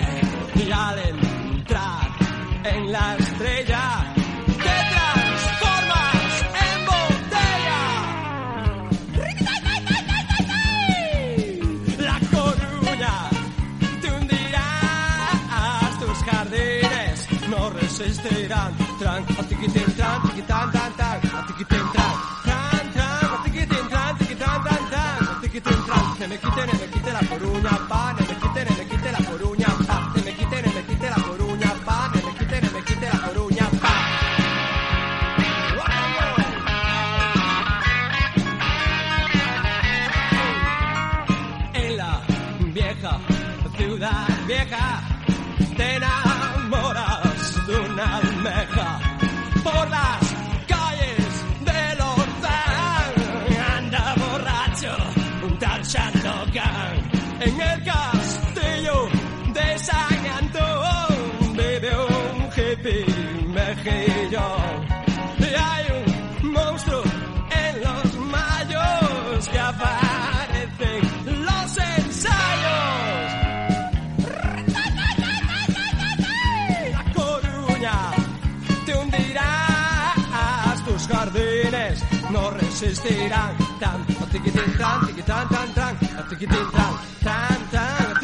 [0.55, 2.07] y al entrar
[2.63, 4.04] en la estrella
[26.35, 29.67] me quite, ne me quite la coruña, pa, me quite, ne me quite la coruña,
[29.87, 30.11] pa.
[30.15, 33.19] Ne me quite, ne me quite la coruña, pa, me quite, ne me quite la
[33.25, 33.93] coruña, pa.
[41.73, 42.21] En la
[42.73, 43.19] vieja
[43.77, 45.01] ciudad vieja,
[45.77, 48.99] te enamoras de una almeja
[49.63, 50.24] por las
[57.39, 59.09] en el castillo
[59.53, 61.55] de San Antón.
[61.55, 63.05] Vive un hippie
[63.47, 64.85] mejillón.
[65.39, 65.85] Y hay
[66.41, 67.03] un monstruo
[67.51, 72.35] en los mayos que aparece en los ensayos.
[76.91, 77.99] La Coruña
[78.85, 83.57] te hundirás, tus jardines no resistirán.
[83.79, 88.19] Tan, a tiquitín, tan, tiquitán, tan, tan, a tiquitín, tan, tan, tan, a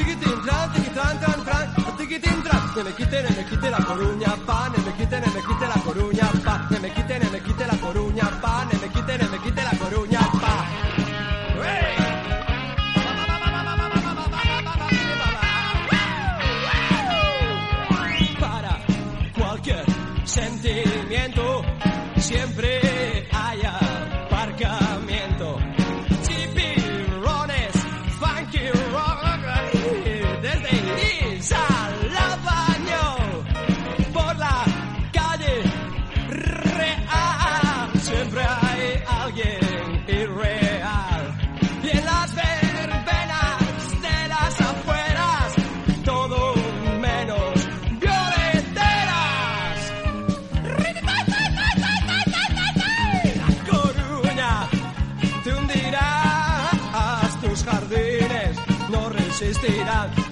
[0.45, 2.61] tan, tiquitán, tan, tan, a tiquitín, tan.
[2.75, 5.67] Ne me quite, ne me quite la Coruña, pa, ne me quite, ne me quite
[5.67, 9.17] la Coruña, pa, ne me quite, ne me quite la Coruña, pa, ne me quite,
[9.17, 10.55] ne me quite la Coruña, pa.
[18.39, 18.73] Para
[19.37, 19.85] cualquier
[20.25, 21.61] sentimiento
[22.17, 23.00] siempre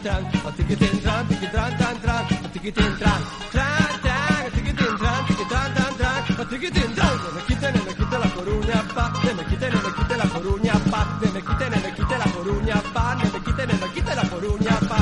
[0.01, 3.21] Tran, a tiquitín, tran, tiquitran, tan, tran, a tiquitín, tran,
[3.51, 7.17] tran, tran, a tiquitín, tran, tiquitran, tan, tran, a tiquitín, tran.
[7.17, 10.17] No me quite, no me quite la Coruña, pa, no me quite, no me quite
[10.17, 13.67] la Coruña, pa, no me quite, no me quite la Coruña, pa, no me quite,
[13.67, 14.99] no me quite la Coruña, pa.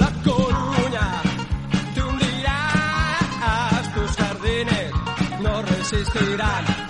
[0.00, 1.22] La Coruña
[1.94, 4.92] te hundirás, tus jardines
[5.40, 6.83] no resistirán.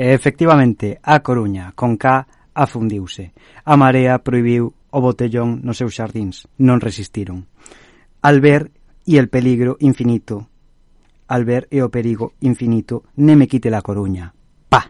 [0.00, 2.24] E, efectivamente, a Coruña, con K,
[2.54, 3.36] afundiuse.
[3.68, 6.48] A marea proibiu o botellón nos seus xardíns.
[6.56, 7.44] Non resistiron.
[8.24, 8.72] Al ver
[9.04, 10.48] e el peligro infinito.
[11.28, 14.32] Al ver e o perigo infinito, ne me quite la Coruña.
[14.72, 14.88] Pa!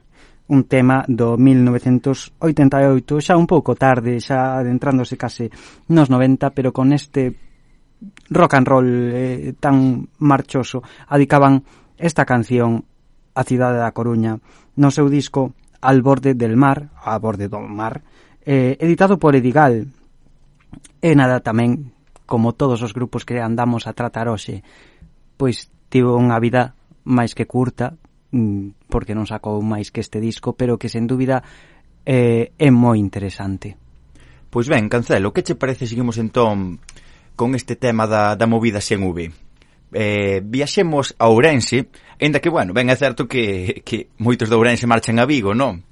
[0.55, 5.51] Un tema do 1988, xa un pouco tarde, xa adentrándose case
[5.91, 7.35] nos 90, pero con este
[8.31, 11.67] rock and roll eh, tan marchoso, adicaban
[11.99, 12.87] esta canción
[13.35, 14.39] a cidade da Coruña
[14.77, 18.03] no seu disco Al borde del mar, a borde do mar,
[18.45, 19.89] eh, editado por Edigal.
[21.01, 21.97] E nada tamén,
[22.29, 24.61] como todos os grupos que andamos a tratar hoxe,
[25.41, 26.77] pois tivo unha vida
[27.09, 27.97] máis que curta,
[28.29, 31.41] mm, porque non sacou máis que este disco, pero que sen dúbida
[32.05, 33.81] eh, é moi interesante.
[34.53, 36.77] Pois ben, Cancelo, que che parece seguimos entón
[37.41, 39.33] con este tema da, da movida sen V?
[39.93, 41.89] eh, viaxemos a Ourense,
[42.21, 45.83] ainda que, bueno, ben é certo que, que moitos de Ourense marchan a Vigo, non?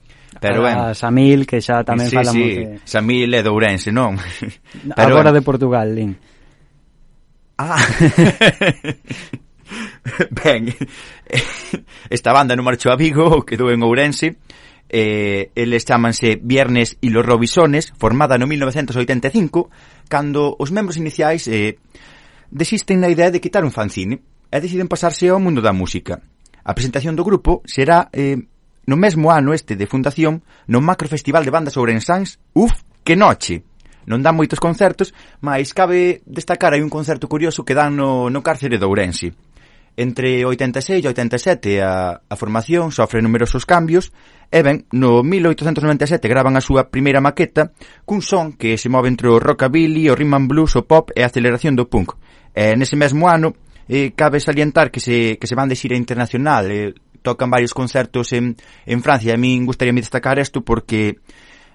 [0.41, 2.79] Pero ben, Samil, que xa tamén sí, falamos sí, de...
[2.87, 4.15] Samil é de Ourense, non?
[4.95, 5.41] Pero Agora ben.
[5.41, 6.15] de Portugal, Lin.
[7.59, 7.83] Ah.
[10.31, 10.71] ben,
[12.11, 14.39] esta banda non marchou a Vigo, quedou en Ourense,
[14.89, 19.71] eh, eles chamanse Viernes e los Robisones, formada no 1985,
[20.09, 21.83] cando os membros iniciais eh,
[22.51, 26.21] desisten na idea de quitar un fanzine e deciden pasarse ao mundo da música.
[26.65, 28.37] A presentación do grupo será eh,
[28.89, 32.73] no mesmo ano este de fundación no Macro Festival de Bandas Ourensans, Uf,
[33.05, 33.65] que noche!
[34.09, 35.13] Non dan moitos concertos,
[35.45, 39.37] mas cabe destacar hai un concerto curioso que dan no, no cárcere de Ourense.
[40.01, 44.09] Entre 86 e 87 a, a formación sofre numerosos cambios
[44.49, 47.77] E ben, no 1897 graban a súa primeira maqueta
[48.09, 51.21] cun son que se move entre o rockabilly, o rhythm and blues, o pop e
[51.21, 52.17] a aceleración do punk.
[52.57, 53.53] E nese mesmo ano
[53.89, 58.33] eh, cabe salientar que se, que se van de xira internacional, eh, tocan varios concertos
[58.33, 58.57] en,
[58.89, 59.37] en Francia.
[59.37, 61.21] A min gustaría me destacar isto porque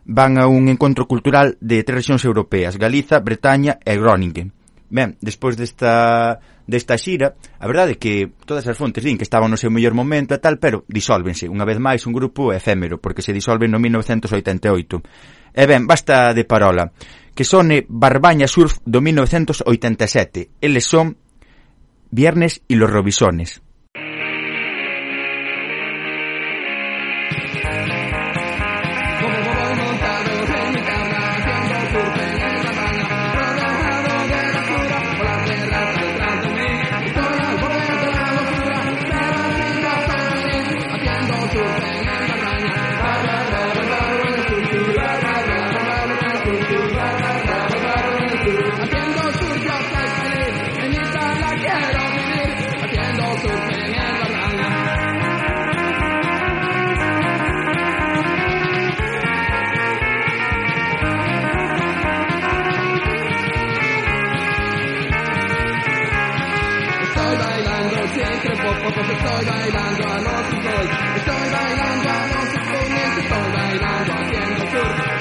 [0.06, 4.52] van a un encontro cultural de tres regións europeas, Galiza, Bretaña e Groningen.
[4.90, 9.52] Ben, despois desta desta xira, a verdade é que todas as fontes din que estaban
[9.52, 13.26] no seu mellor momento e tal, pero disólvense, unha vez máis un grupo efémero, porque
[13.26, 15.54] se disolven no 1988.
[15.54, 16.90] E ben, basta de parola,
[17.36, 20.62] que sone Barbaña Surf do 1987.
[20.62, 21.18] Eles son
[22.14, 23.62] Viernes y los Robisones.
[68.94, 70.58] pues estoy bailando a no sé
[71.16, 72.64] Estoy bailando a no sé
[73.20, 75.13] estoy bailando haciendo surf.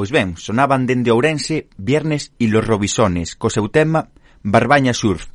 [0.00, 4.08] Pois ben, sonaban dende Ourense Viernes e los Robisones, co seu tema
[4.40, 5.28] Barbaña Surf.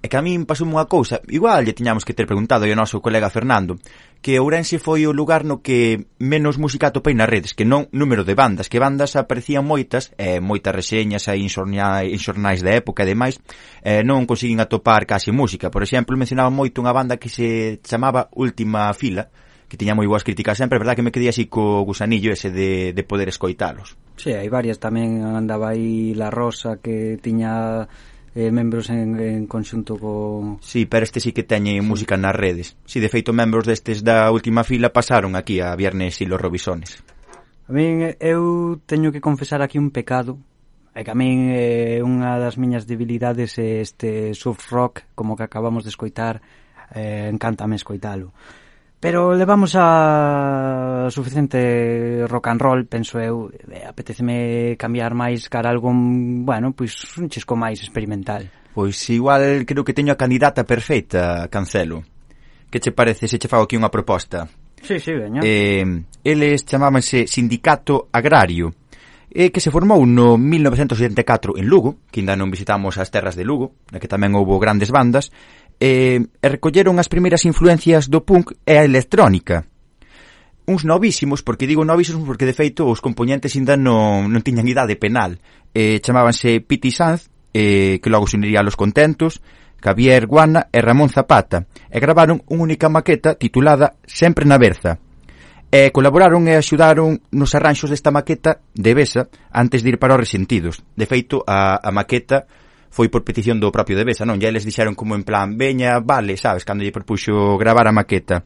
[0.00, 3.04] E que a min pasou unha cousa, igual lle tiñamos que ter preguntado ao noso
[3.04, 3.76] colega Fernando,
[4.24, 8.24] que Ourense foi o lugar no que menos música atopei nas redes, que non número
[8.24, 12.64] de bandas, que bandas aparecían moitas, e eh, moitas reseñas aí en, xornais, en xornais
[12.64, 13.36] da época e demais,
[13.84, 15.68] eh, non conseguín atopar case música.
[15.68, 19.28] Por exemplo, mencionaba moito unha banda que se chamaba Última Fila,
[19.68, 22.94] que tiña moi boas críticas sempre, verdad que me quedía así co gusanillo ese de,
[22.94, 23.98] de poder escoitalos.
[24.14, 27.82] Sí, hai varias tamén andaba aí La Rosa que tiña
[28.36, 30.58] eh, membros en, en conxunto co...
[30.62, 31.82] Sí, pero este sí que teñe sí.
[31.82, 32.78] música nas redes.
[32.86, 36.38] Si, sí, de feito, membros destes da última fila pasaron aquí a Viernes e los
[36.38, 37.02] Robisones.
[37.66, 40.38] A min, eu teño que confesar aquí un pecado,
[40.94, 45.34] é que a min é eh, unha das miñas debilidades é este surf rock, como
[45.34, 46.38] que acabamos de escoitar,
[46.94, 48.30] eh, encantame escoitalo
[49.06, 53.46] Pero levamos a suficiente rock and roll, penso eu,
[53.86, 58.50] apeteceme cambiar máis cara a algo, bueno, pois un chisco máis experimental.
[58.74, 62.02] Pois igual creo que teño a candidata perfecta, Cancelo.
[62.66, 64.50] Que che parece se che fago aquí unha proposta?
[64.82, 65.38] Sí, sí, veña.
[65.38, 65.86] Eh,
[66.26, 68.74] eles chamábanse Sindicato Agrario,
[69.36, 73.44] e que se formou no 1974 en Lugo, que ainda non visitamos as terras de
[73.44, 75.28] Lugo, na que tamén houbo grandes bandas,
[75.80, 79.68] eh, e recolleron as primeiras influencias do punk e a electrónica
[80.66, 84.98] uns novísimos, porque digo novísimos porque de feito os componentes ainda non, non tiñan idade
[84.98, 85.38] penal.
[85.70, 89.40] Eh, chamábanse Piti Sanz, eh, que logo se uniría a Los Contentos,
[89.78, 94.98] Javier Guana e Ramón Zapata, e gravaron unha única maqueta titulada Sempre na Berza.
[95.70, 100.22] E colaboraron e axudaron nos arranxos desta maqueta de Besa antes de ir para os
[100.22, 100.82] resentidos.
[100.98, 102.50] De feito, a, a maqueta
[102.90, 104.40] foi por petición do propio Devesa, non?
[104.40, 108.44] Ya eles dixeron como en plan, veña, vale, sabes, cando lle propuxo gravar a maqueta.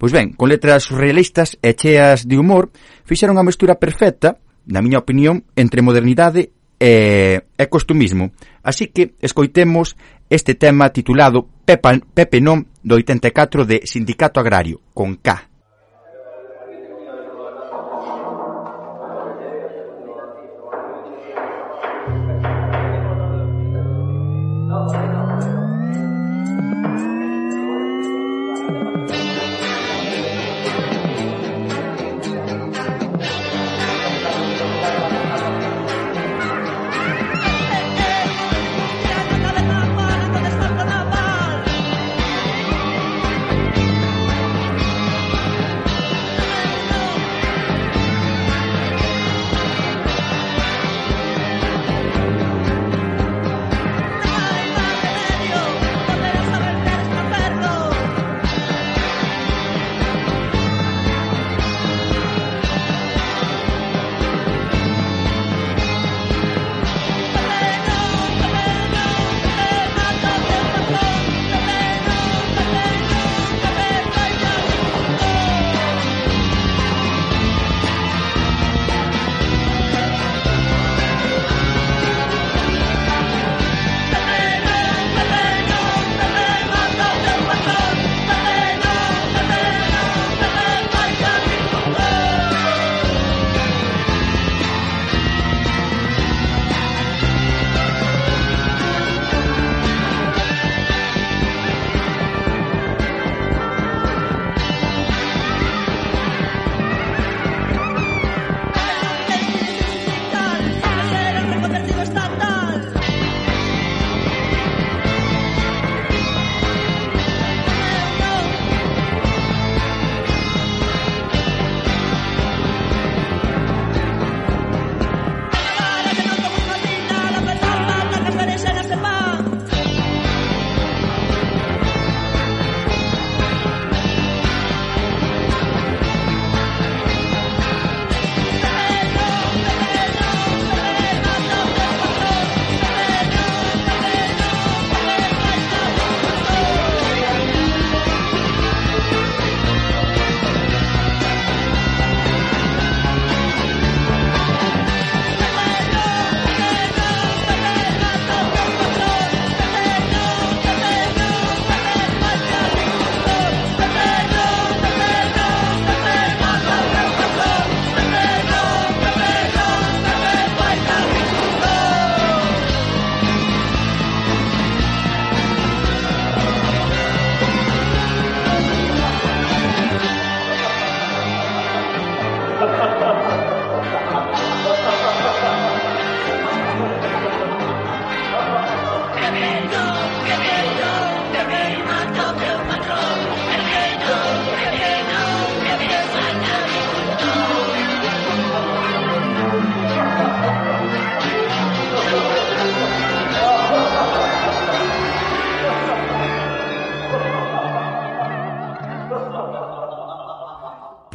[0.00, 2.72] Pois ben, con letras surrealistas e cheas de humor,
[3.04, 8.32] fixeron a mestura perfecta, na miña opinión, entre modernidade e, e costumismo.
[8.64, 10.00] Así que escoitemos
[10.32, 15.49] este tema titulado Pepa, Pepe Non do 84 de Sindicato Agrario, con K.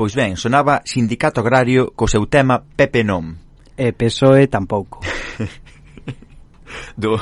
[0.05, 3.41] Pois ben, sonaba Sindicato Agrario co seu tema Pepe Non.
[3.73, 5.01] E PSOE tampouco.
[7.01, 7.17] do,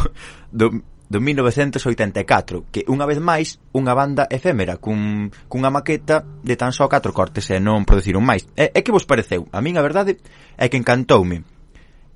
[0.52, 6.76] do, do 1984, que unha vez máis unha banda efémera cun, cunha maqueta de tan
[6.76, 8.44] só catro cortes e non produciron máis.
[8.60, 9.48] E, e que vos pareceu?
[9.56, 10.20] A min a verdade
[10.60, 11.48] é que encantoume.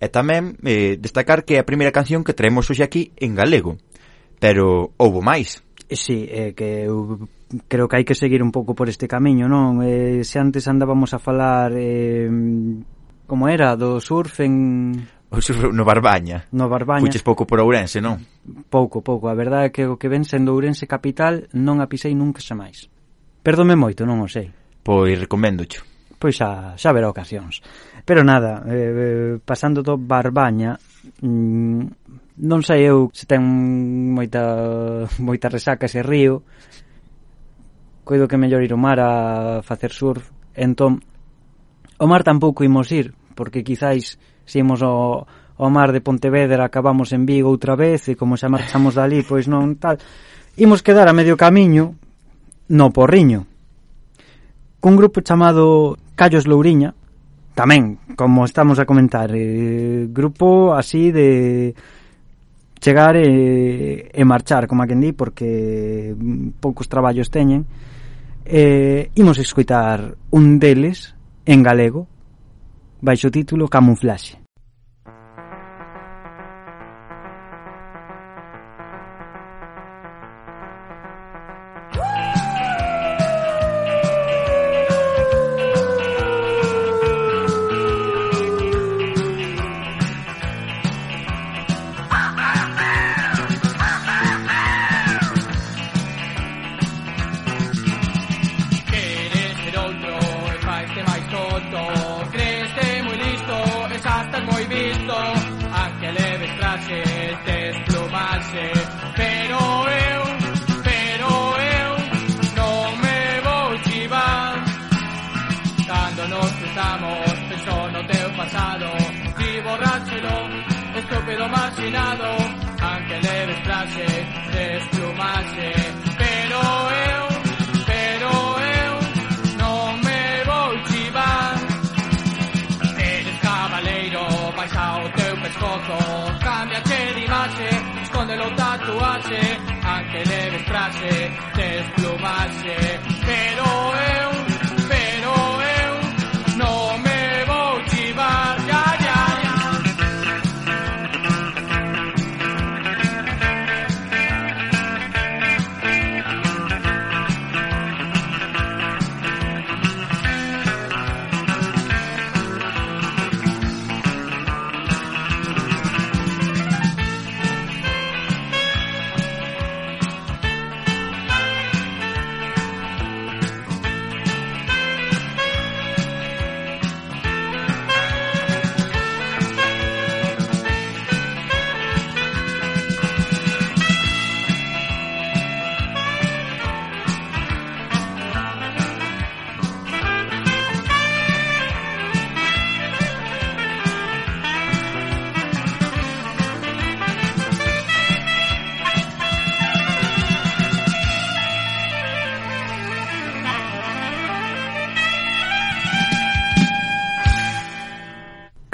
[0.03, 3.79] E tamén eh, destacar que é a primeira canción que traemos hoxe aquí en galego.
[4.43, 5.63] Pero houbo máis.
[5.89, 7.29] Sí, é que eu
[7.71, 9.79] creo que hai que seguir un pouco por este camiño, non?
[9.79, 12.27] Eh, se antes andábamos a falar eh,
[13.23, 15.07] como era, do surf en...
[15.31, 16.47] O surf no Barbaña.
[16.51, 17.07] No Barbaña.
[17.07, 18.19] Fuches pouco por Ourense, non?
[18.67, 19.31] Pouco, pouco.
[19.31, 22.55] A verdade é que o que ven sendo Ourense capital non a pisei nunca xa
[22.55, 22.91] máis.
[23.39, 24.51] Perdome moito, non o sei.
[24.83, 25.87] Pois recomendo xo.
[26.19, 27.63] Pois xa, xa verá ocasións.
[28.03, 30.75] Pero nada, eh, eh pasando do Barbaña,
[31.23, 32.06] mm,
[32.37, 33.41] non sei eu se ten
[34.13, 36.45] moita moita resaca ese río.
[38.05, 40.29] Coido que mellor ir ao mar a facer surf.
[40.53, 41.01] Entón
[41.97, 45.25] o mar tampouco imos ir porque quizáis se imos ao,
[45.57, 49.49] ao mar de Pontevedra acabamos en Vigo outra vez e como xa marchamos dali pois
[49.49, 49.97] non tal.
[50.57, 51.97] Imos quedar a medio camiño
[52.69, 53.49] no Porriño
[54.77, 56.93] cun grupo chamado Callos Louriña
[57.57, 61.73] tamén, como estamos a comentar eh, grupo así de
[62.79, 67.65] chegar e, e marchar, como a quen di, porque mm, poucos traballos teñen.
[68.45, 71.15] Eh, imos escoitar un deles
[71.45, 72.07] en galego
[73.01, 74.46] baixo título Camuflaxe.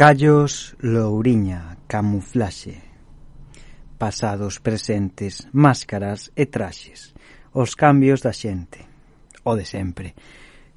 [0.03, 2.83] Callos Louriña, camuflaxe.
[3.97, 7.15] Pasados, presentes, máscaras e traxes.
[7.55, 8.83] Os cambios da xente.
[9.47, 10.11] O de sempre.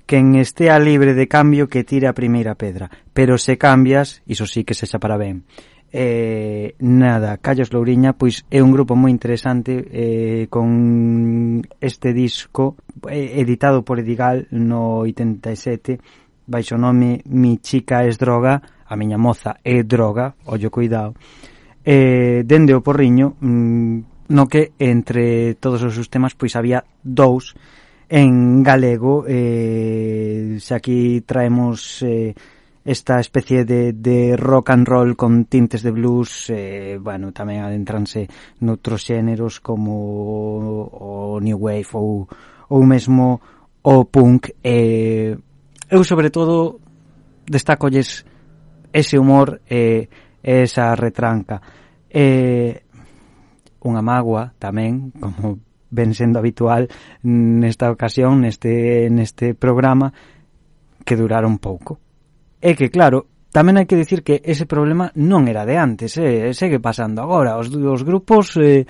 [0.06, 2.86] Quen estea libre de cambio que tira a primeira pedra.
[3.10, 5.42] Pero se cambias, iso sí que sexa para ben.
[5.90, 12.78] Eh, nada, Callos Louriña pois é un grupo moi interesante eh, con este disco
[13.10, 15.98] eh, editado por Edigal no 87
[16.46, 21.14] baixo nome Mi chica es droga a miña moza é droga, ollo cuidado,
[21.84, 27.54] eh, dende o Porriño, mm, no que entre todos os seus temas pois había dous
[28.08, 32.34] en galego, eh, se aquí traemos eh,
[32.86, 38.30] esta especie de, de rock and roll con tintes de blues, eh, bueno, tamén adentranse
[38.62, 42.30] noutros xéneros como o, New Wave ou,
[42.70, 43.42] ou mesmo
[43.82, 44.54] o punk.
[44.62, 45.34] Eh,
[45.90, 46.78] eu, sobre todo,
[47.42, 48.22] destacolles
[48.96, 50.08] ese humor e
[50.40, 51.60] eh, esa retranca.
[52.08, 52.80] Eh,
[53.84, 55.60] unha magua tamén, como
[55.92, 56.88] ven sendo habitual
[57.22, 60.10] nesta ocasión, neste, neste programa,
[61.04, 62.00] que duraron pouco.
[62.58, 66.50] É que, claro, tamén hai que dicir que ese problema non era de antes, eh,
[66.56, 67.60] segue pasando agora.
[67.60, 68.88] Os, os grupos eh,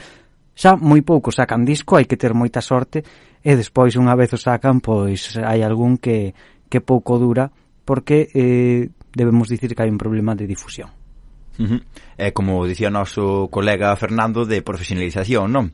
[0.56, 3.04] xa moi pouco sacan disco, hai que ter moita sorte,
[3.44, 6.32] e despois unha vez o sacan, pois hai algún que,
[6.72, 7.52] que pouco dura,
[7.84, 10.92] porque eh, debemos dicir que hai un problema de difusión.
[11.56, 11.80] Uh -huh.
[12.20, 15.72] É como dicía o noso colega Fernando de profesionalización, non?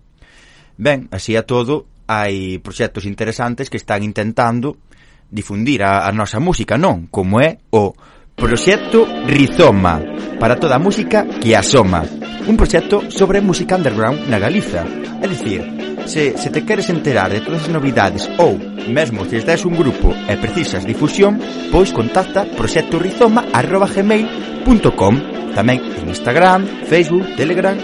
[0.78, 4.78] Ben, así a todo, hai proxectos interesantes que están intentando
[5.26, 7.10] difundir a, a nosa música, non?
[7.10, 7.90] Como é o
[8.32, 10.00] Proxecto Rizoma
[10.40, 12.02] Para toda a música que asoma
[12.48, 14.88] Un proxecto sobre música underground na Galiza
[15.20, 19.64] É dicir, Se, se te queres enterar de todas as novidades ou mesmo se estás
[19.64, 21.40] un grupo e precisas difusión,
[21.70, 25.14] pois contacta proxectorizoma@gmail.com,
[25.54, 27.78] tamén en Instagram, Facebook, Telegram.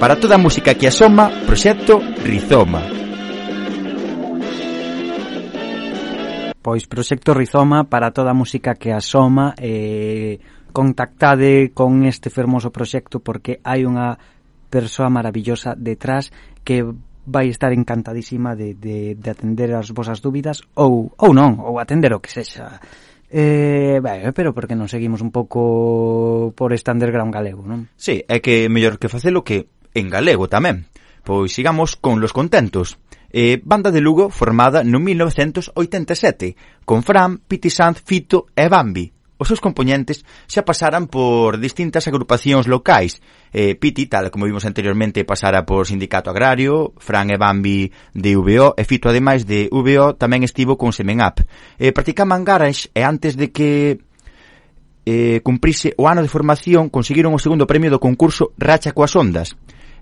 [0.00, 2.82] Para toda a música que asoma, Proxecto Rizoma.
[6.64, 10.40] Pois Proxecto Rizoma para toda a música que asoma eh
[10.74, 14.18] contactade con este fermoso proxecto porque hai unha
[14.74, 16.34] persoa maravillosa detrás
[16.66, 16.82] que
[17.26, 22.10] vai estar encantadísima de, de, de atender as vosas dúbidas ou, ou non, ou atender
[22.10, 22.82] o que sexa.
[23.30, 27.86] Eh, ben, pero porque non seguimos un pouco por este underground galego, non?
[27.94, 30.90] Sí, é que mellor que facelo que en galego tamén.
[31.22, 32.98] Pois sigamos con los contentos.
[33.30, 39.50] Eh, banda de Lugo formada no 1987, con Fran, Piti Sanz, Fito e Bambi os
[39.50, 43.18] seus compoñentes xa pasaran por distintas agrupacións locais.
[43.50, 48.78] Eh, Piti, tal como vimos anteriormente, pasara por Sindicato Agrario, Fran e Bambi de VO,
[48.78, 51.42] e Fito, ademais de VO, tamén estivo con Semenap.
[51.78, 53.98] Eh, practicaban garas e antes de que
[55.04, 59.52] eh, cumprise o ano de formación, conseguiron o segundo premio do concurso Racha coas Ondas.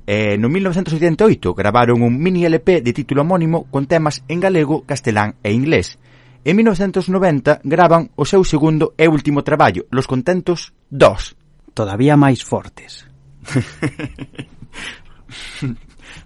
[0.07, 5.39] Eh, no 1988 gravaron un mini LP de título homónimo con temas en galego, castelán
[5.43, 5.99] e inglés.
[6.45, 11.71] En 1990 graban o seu segundo e último traballo, Los Contentos 2.
[11.71, 13.07] Todavía máis fortes.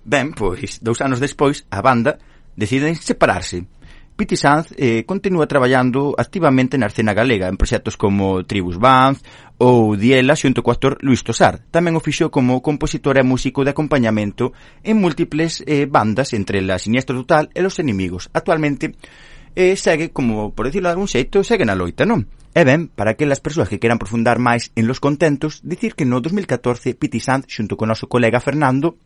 [0.09, 2.17] ben, pois, dous anos despois, a banda
[2.57, 3.69] deciden separarse.
[4.17, 9.21] Piti Sanz eh, continúa traballando activamente na escena galega en proxectos como Tribus Band
[9.61, 11.61] ou Diela xunto co actor Luis Tosar.
[11.69, 16.81] Tamén o fixo como compositor e músico de acompañamento en múltiples eh, bandas entre la
[16.81, 18.33] Siniestro Total e Los Enemigos.
[18.33, 18.97] Actualmente
[19.57, 22.28] e segue, como por decirlo de algún xeito, segue na loita, non?
[22.52, 26.04] E ben, para que as persoas que queran profundar máis en los contentos, dicir que
[26.04, 29.00] no 2014 Piti Sanz, xunto con noso colega Fernando,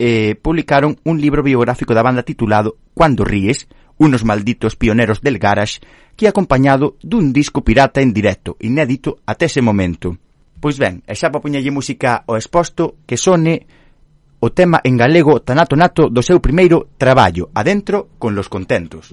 [0.00, 3.68] eh, publicaron un libro biográfico da banda titulado Cuando ríes,
[4.00, 5.84] unos malditos pioneros del garage,
[6.16, 10.16] que acompañado dun disco pirata en directo, inédito até ese momento.
[10.56, 13.68] Pois ben, e xa para poñerlle música ao exposto que sone
[14.40, 19.12] o tema en galego Tanato Nato do seu primeiro traballo, adentro con los contentos.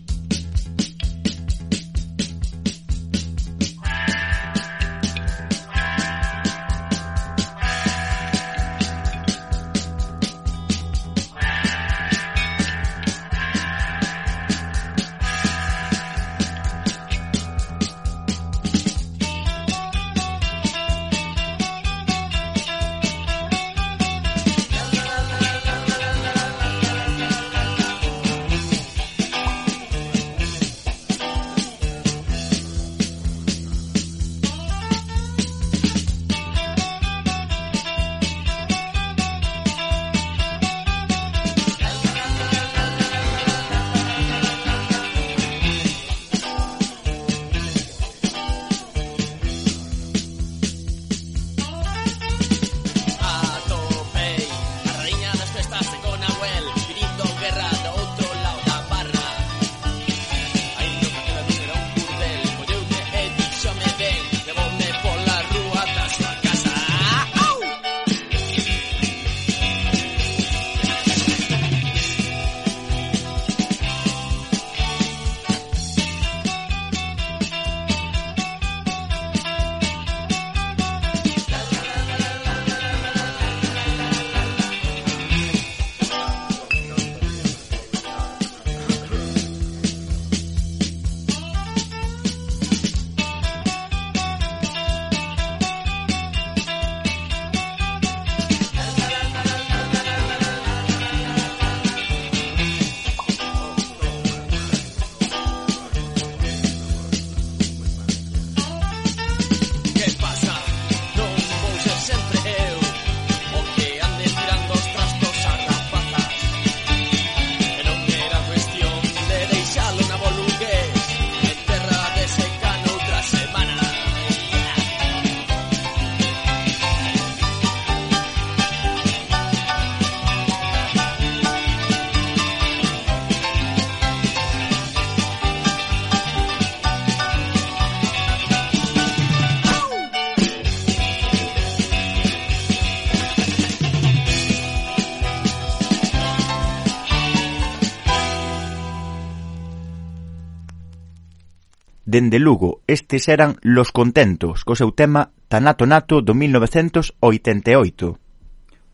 [152.11, 157.15] dende Lugo, estes eran Los Contentos, co seu tema Tanato Nato do 1988.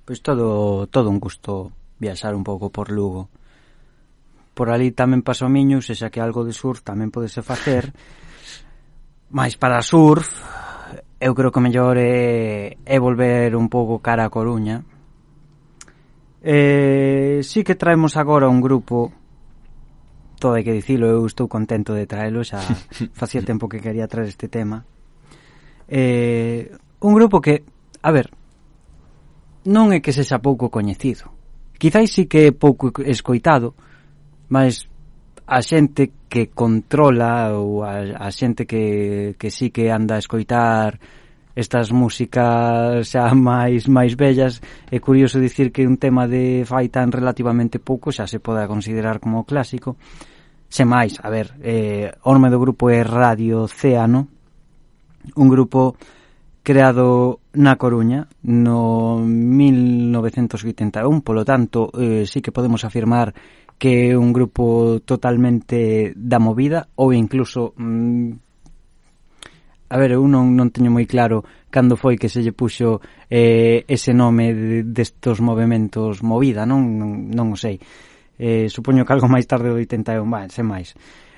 [0.05, 3.33] Pois todo, todo un gusto viaxar un pouco por Lugo.
[4.53, 7.89] Por ali tamén paso a Miños, e xa que algo de surf tamén podese facer,
[9.29, 10.29] Mais para surf
[11.19, 14.85] eu creo que mellor é, é volver un pouco cara a Coruña.
[16.39, 19.11] Eh, sí que traemos agora un grupo
[20.39, 22.61] todo hai que dicilo, eu estou contento de traelo, xa
[23.19, 24.85] facía tempo que quería traer este tema.
[25.87, 26.71] Eh,
[27.01, 27.65] un grupo que,
[28.01, 28.29] a ver,
[29.67, 31.33] non é que sexa pouco coñecido.
[31.77, 33.75] Quizáis sí que é pouco escoitado,
[34.49, 34.87] mas
[35.47, 40.99] a xente que controla ou a, a xente que, que sí que anda a escoitar
[41.57, 44.61] estas músicas xa máis máis bellas,
[44.93, 49.17] é curioso dicir que un tema de fai tan relativamente pouco xa se poda considerar
[49.17, 49.97] como clásico.
[50.69, 54.29] Se máis, a ver, eh, o nome do grupo é Radio Oceano,
[55.33, 55.97] un grupo
[56.61, 63.33] creado na Coruña no 1981, polo tanto, eh, sí que podemos afirmar
[63.81, 68.46] que é un grupo totalmente da movida ou incluso mm,
[69.89, 72.99] a ver, eu non, non teño moi claro cando foi que se lle puxo
[73.31, 77.79] eh, ese nome destos de, de movimentos movida, non, non, non o sei.
[78.37, 80.91] Eh, supoño que algo máis tarde do 81, va, sen máis.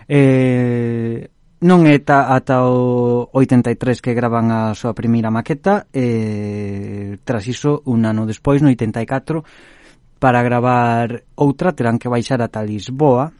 [0.09, 1.29] Eh,
[1.59, 7.83] non é ta, ata o 83 que graban a súa primeira maqueta, eh, tras iso,
[7.85, 9.43] un ano despois, no 84,
[10.19, 13.31] para gravar outra terán que baixar ata Lisboa,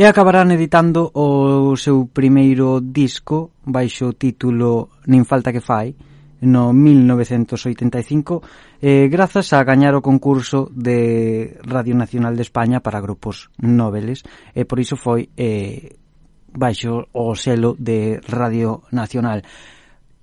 [0.00, 5.92] e acabarán editando o seu primeiro disco baixo o título Nin falta que fai
[6.40, 13.52] no 1985 eh, grazas a gañar o concurso de Radio Nacional de España para grupos
[13.60, 14.24] noveles
[14.56, 16.00] e por iso foi eh,
[16.48, 19.44] baixo o selo de Radio Nacional.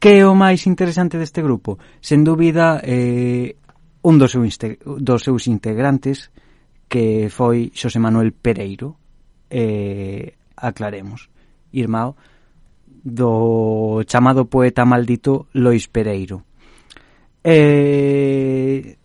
[0.02, 1.78] Que é o máis interesante deste grupo?
[2.02, 3.54] Sen dúbida, eh,
[4.02, 6.34] un dos, seus, dos seus integrantes,
[6.90, 8.98] que foi Xosé Manuel Pereiro,
[9.50, 11.30] eh, aclaremos.
[11.72, 12.16] Irmao
[13.08, 16.44] do chamado poeta maldito Lois Pereiro.
[17.44, 18.98] Eh,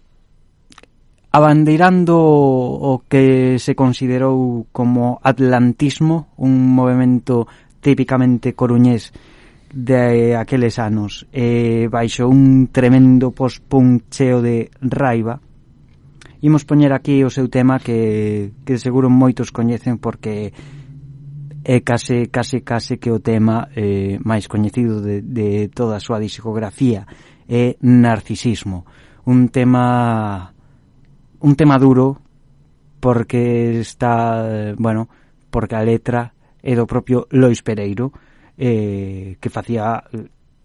[1.31, 7.47] abandeirando o que se considerou como atlantismo, un movimento
[7.81, 9.15] típicamente coruñés
[9.73, 15.41] de aqueles anos, eh, baixo un tremendo pospuncheo de raiva,
[16.43, 20.51] imos poñer aquí o seu tema que, que seguro moitos coñecen porque
[21.63, 26.19] é case, case, case que o tema eh, máis coñecido de, de toda a súa
[26.19, 27.07] discografía
[27.47, 28.83] é narcisismo.
[29.23, 30.51] Un tema
[31.39, 32.19] un tema duro
[32.99, 35.07] porque está bueno,
[35.51, 38.11] porque a letra é do propio Lois Pereiro
[38.59, 40.03] eh, que facía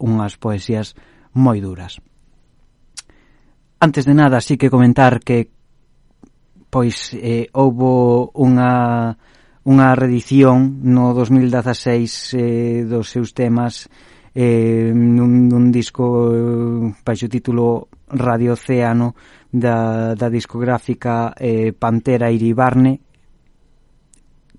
[0.01, 0.97] unhas poesías
[1.37, 2.01] moi duras.
[3.77, 5.53] Antes de nada, sí que comentar que
[6.77, 9.17] pois eh, houbo unha
[9.65, 13.89] unha redición no 2016 eh, dos seus temas
[14.29, 19.17] eh, nun, nun disco eh, baixo título Radio Oceano
[19.49, 23.06] da, da discográfica eh, Pantera Iribarne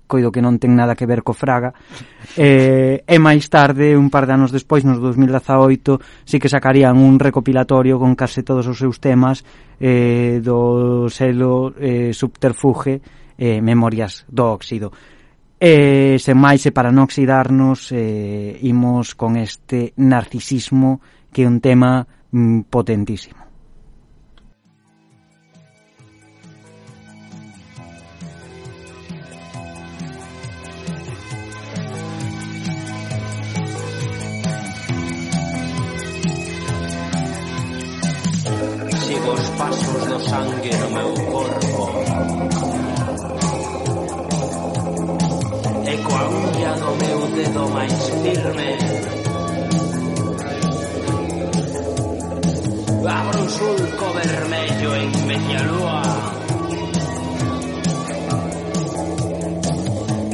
[0.09, 1.69] coido que non ten nada que ver co Fraga
[2.33, 7.21] eh, e máis tarde un par de anos despois nos 2018 si que sacarían un
[7.21, 9.45] recopilatorio con case todos os seus temas
[9.77, 13.05] eh, do selo eh, subterfuge
[13.37, 14.89] eh, Memorias do Óxido
[15.59, 21.03] E, sen máis, e para non oxidarnos, eh, imos con este narcisismo
[21.35, 23.48] que é un tema mm, potentísimo.
[40.19, 41.83] Do sangue no meu corpo.
[45.91, 48.71] E coa ulla do meu dedo máis firme
[53.19, 56.01] Abro un sulco vermello en media lúa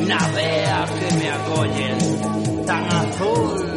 [0.09, 3.74] Na vea que me acollen tan azul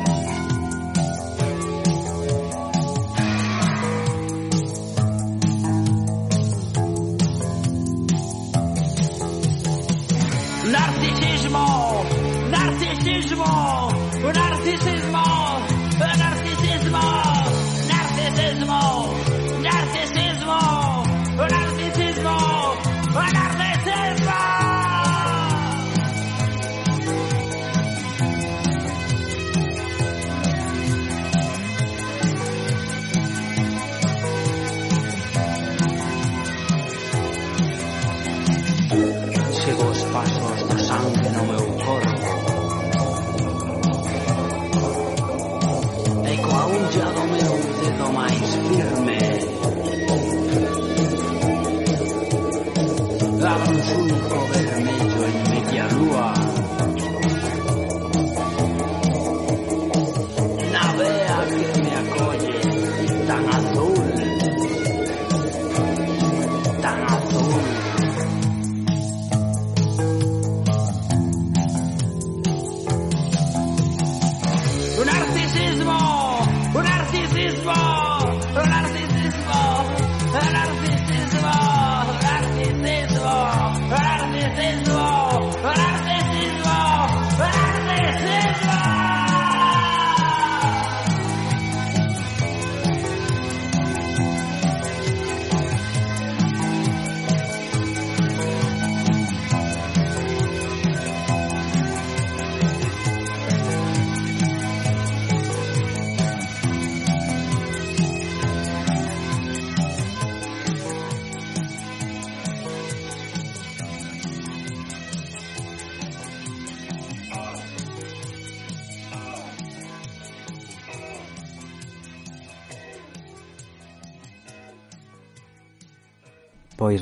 [10.73, 11.67] Narcisismo,
[12.51, 13.84] narcisismo,
[54.37, 54.74] Oh.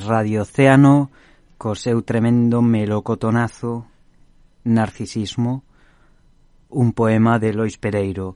[0.05, 1.09] Radio Océano
[1.57, 3.87] co seu tremendo melocotonazo
[4.63, 5.63] Narcisismo
[6.73, 8.35] un poema de Lois Pereiro.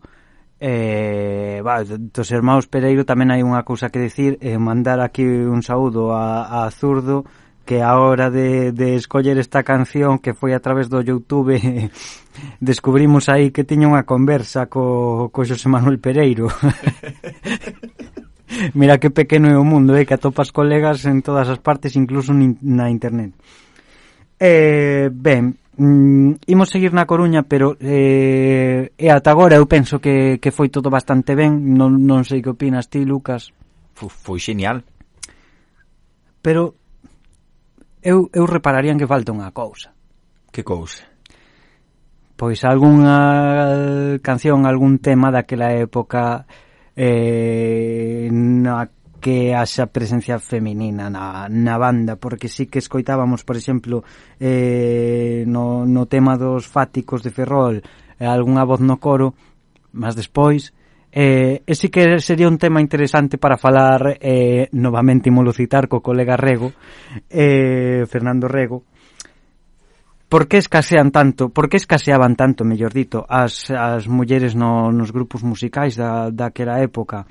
[0.59, 5.61] Eh, va, dos irmãos Pereiro tamén hai unha cousa que decir eh, mandar aquí un
[5.61, 7.29] saúdo a, a Zurdo
[7.61, 11.61] que a hora de, de escoller esta canción que foi a través do Youtube
[12.63, 16.49] descubrimos aí que tiña unha conversa co, co Xosé Manuel Pereiro.
[18.73, 22.33] Mira que pequeno é o mundo, eh, que atopas colegas en todas as partes, incluso
[22.33, 23.33] na internet.
[24.39, 30.37] Eh, ben, mm, imos seguir na Coruña, pero eh, e ata agora eu penso que,
[30.41, 31.73] que foi todo bastante ben.
[31.77, 33.53] Non, non sei que opinas ti, Lucas.
[33.93, 34.85] Foi, foi genial.
[36.41, 36.77] Pero
[38.01, 39.93] eu, eu repararía que falta unha cousa.
[40.53, 41.05] Que cousa?
[42.37, 46.45] Pois algunha canción, algún tema daquela época
[46.97, 48.89] eh, na
[49.21, 54.03] que haxa presencia feminina na, na banda, porque sí que escoitábamos, por exemplo,
[54.39, 57.81] eh, no, no tema dos fáticos de Ferrol,
[58.19, 59.33] eh, algunha voz no coro,
[59.93, 60.73] mas despois,
[61.11, 66.01] eh, e sí que sería un tema interesante para falar eh, novamente imolo citar co
[66.01, 66.73] colega Rego,
[67.29, 68.85] eh, Fernando Rego,
[70.29, 75.11] por que escasean tanto, por que escaseaban tanto, mellor dito, as, as mulleres no, nos
[75.11, 77.25] grupos musicais da, daquela época?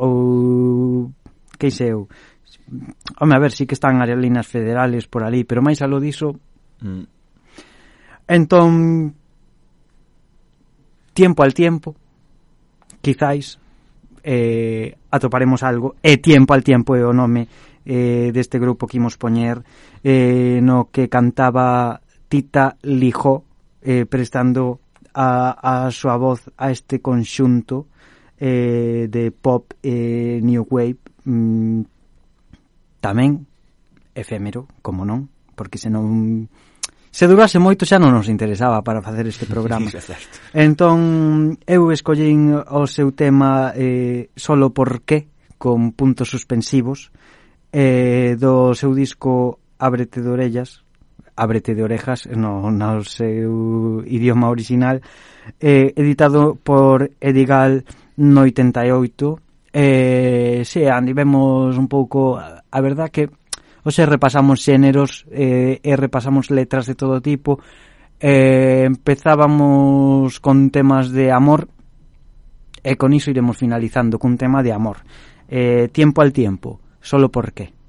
[0.00, 1.12] Ou,
[1.60, 2.08] que sei eu,
[3.20, 6.40] home, a ver, sí que están as linas federales por ali, pero máis alo diso...
[6.80, 7.04] Mm.
[8.30, 9.12] Entón,
[11.12, 11.96] tiempo al tiempo,
[13.02, 13.58] quizáis,
[14.22, 17.50] eh, atoparemos algo, e tiempo al tiempo é o nome
[17.84, 19.60] eh, deste grupo que imos poñer,
[20.04, 23.42] eh, no que cantaba Tita Lijó
[23.82, 24.78] eh, prestando
[25.12, 27.90] a, a súa voz a este conxunto
[28.38, 31.82] eh, de pop eh, new wave mm,
[33.02, 33.42] tamén
[34.14, 35.26] efémero, como non,
[35.58, 36.46] porque se non
[37.10, 39.90] se durase moito xa non nos interesaba para facer este programa.
[40.54, 45.26] entón, eu escollín o seu tema eh, solo por qué,
[45.58, 47.10] con puntos suspensivos,
[47.74, 50.84] eh, do seu disco Ábrete de orellas,
[51.40, 55.00] Ábrete de orejas no, no seu idioma original
[55.56, 57.88] eh, editado por Edigal
[58.20, 59.40] no 88
[59.72, 63.30] eh, se Andy vemos un pouco a verdad que
[63.84, 67.60] ou se repasamos xéneros eh, e repasamos letras de todo tipo.
[68.20, 71.68] Eh, empezábamos con temas de amor
[72.84, 75.00] e con iso iremos finalizando cun tema de amor.
[75.48, 77.79] Eh, tiempo al tiempo solo por qué.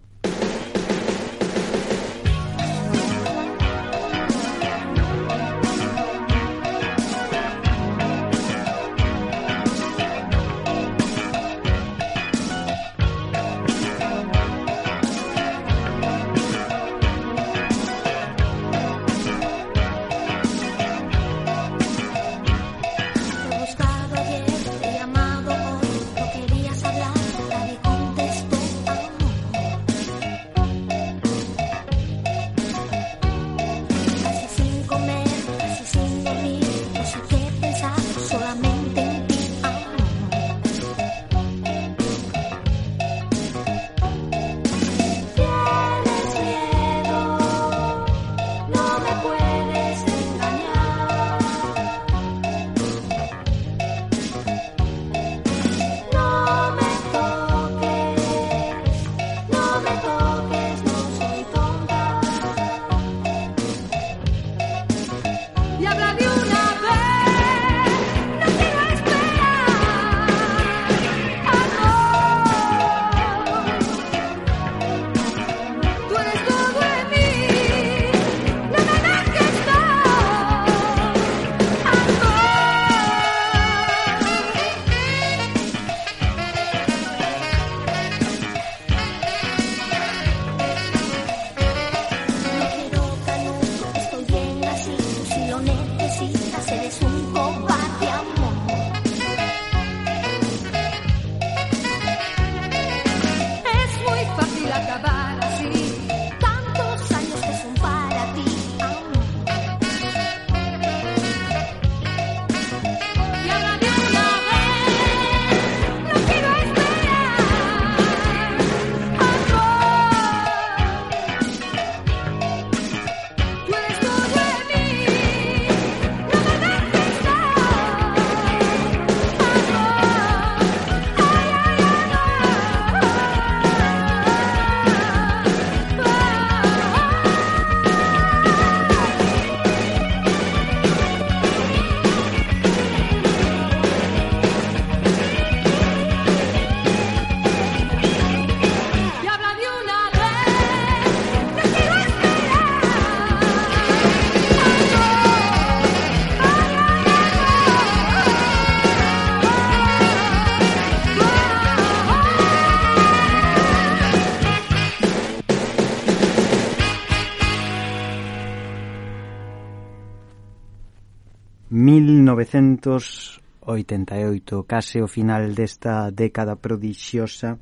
[171.82, 177.58] 1988, case o final desta década prodixiosa,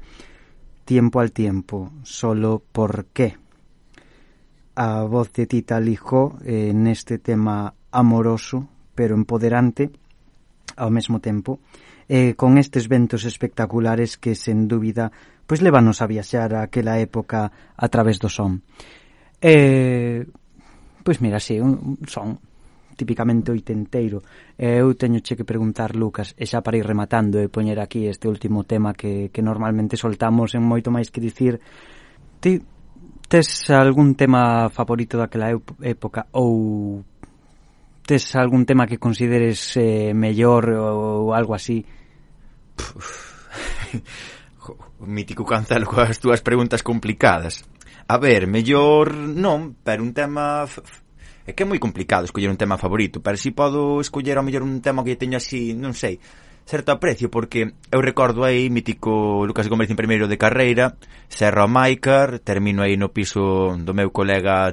[0.90, 3.38] Tiempo al tiempo, solo por qué.
[4.74, 9.91] A voz de Tita Lijó eh, neste tema amoroso, pero empoderante,
[10.76, 11.60] ao mesmo tempo,
[12.10, 15.14] eh, con estes ventos espectaculares que, sen dúbida,
[15.46, 18.66] pois levanos a viaxar a aquela época a través do son.
[19.46, 20.26] Eh,
[21.06, 22.41] pois mira, sí, un son
[22.99, 24.19] tipicamente oitenteiro.
[24.59, 28.11] E eu teño che que preguntar, Lucas, e xa para ir rematando e poñer aquí
[28.11, 31.63] este último tema que, que normalmente soltamos en moito máis que dicir,
[32.43, 32.59] ti
[33.30, 36.99] tes algún tema favorito daquela época ou
[38.03, 41.85] tes algún tema que consideres eh, mellor ou algo así?
[44.99, 47.63] o mítico Cancelo coas túas preguntas complicadas.
[48.09, 50.65] A ver, mellor non, pero un tema
[51.49, 54.61] É que é moi complicado escoller un tema favorito, pero si podo escoller ao mellor
[54.61, 56.21] un tema que teño así, non sei,
[56.61, 60.93] certo aprecio, porque eu recordo aí mítico Lucas Gómez en primeiro de carreira,
[61.26, 64.69] Serra Maicar, termino aí no piso do meu colega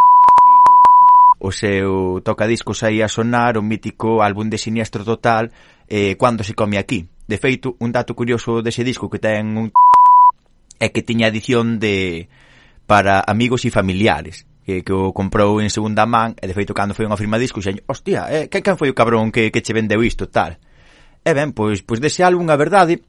[1.41, 5.49] o seu tocadiscos aí a sonar o mítico álbum de Siniestro Total
[5.89, 7.09] eh, Cuando se come aquí.
[7.25, 9.73] De feito, un dato curioso dese disco que ten un
[10.77, 12.29] é que tiña edición de
[12.85, 16.91] para amigos e familiares que, que o comprou en segunda man e de feito cando
[16.91, 19.71] foi unha firma disco xeño hostia, eh, que, quen foi o cabrón que, que che
[19.71, 20.59] vendeu isto tal?
[21.23, 23.07] E ben, pois, pois dese álbum a verdade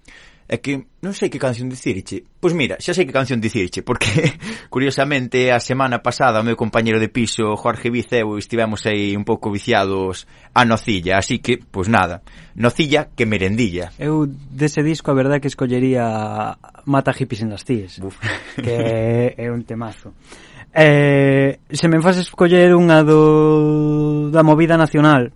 [0.48, 2.24] é que non sei que canción dicirche.
[2.40, 4.38] Pois mira, xa sei que canción dicirche porque
[4.74, 9.50] curiosamente a semana pasada o meu compañero de piso Jorge Viceu estivemos aí un pouco
[9.50, 12.22] viciados a Nocilla así que, pois nada
[12.54, 13.92] Nocilla que merendilla.
[13.98, 16.54] Eu dese disco a verdade que escollería
[16.86, 18.16] Mata hippies en las tías Uf.
[18.62, 20.14] que é un temazo.
[20.74, 25.34] Eh, se me faz escoller unha do da movida nacional,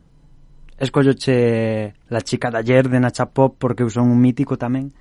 [0.78, 4.92] escolloche La chica de ayer de Nacha Pop porque eu son un mítico tamén.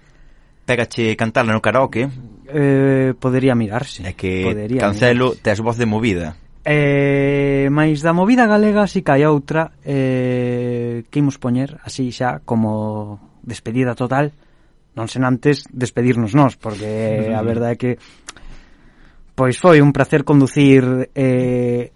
[0.65, 2.07] Pégache cantarla no karaoke?
[2.47, 4.07] Eh, podería mirarse.
[4.07, 5.43] É que podería Cancelo mirarse.
[5.43, 6.36] tes voz de movida.
[6.62, 12.44] Eh, máis da movida galega si que hai outra eh, que imos poñer así xa
[12.44, 14.36] como despedida total
[14.93, 17.90] non sen antes despedirnos nós porque a verdade é que
[19.41, 20.85] Pois foi un placer conducir
[21.17, 21.89] eh,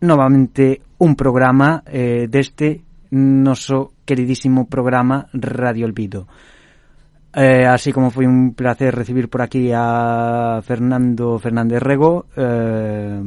[0.00, 2.80] novamente un programa eh, deste
[3.12, 6.24] noso queridísimo programa Radio Olvido.
[7.36, 13.20] Eh, así como foi un placer recibir por aquí a Fernando Fernández Rego eh,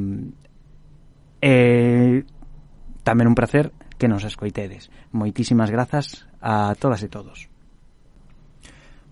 [1.45, 2.25] eh,
[3.05, 3.69] tamén un placer
[4.01, 4.89] que nos escoitedes.
[5.13, 7.52] Moitísimas grazas a todas e todos.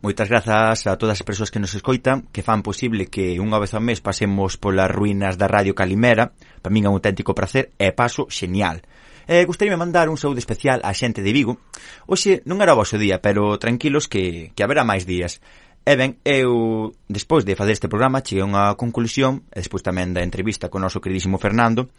[0.01, 3.77] Moitas grazas a todas as persoas que nos escoitan, que fan posible que unha vez
[3.77, 6.33] ao mes pasemos polas ruínas da Radio Calimera.
[6.65, 8.81] Para min é un auténtico prazer e paso xenial.
[9.29, 11.61] Eh, gustaríame mandar un saúdo especial á xente de Vigo.
[12.09, 15.37] Hoxe non era o vosso día, pero tranquilos que, que haberá máis días.
[15.85, 20.17] E ben, eu, despois de fazer este programa, cheguei a unha conclusión, e despois tamén
[20.17, 21.93] da entrevista con o noso queridísimo Fernando,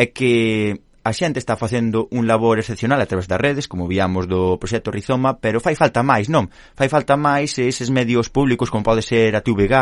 [0.00, 4.30] é que a xente está facendo un labor excepcional a través das redes, como víamos
[4.30, 6.46] do proxecto Rizoma, pero fai falta máis, non?
[6.78, 9.74] Fai falta máis eses medios públicos como pode ser a TVG,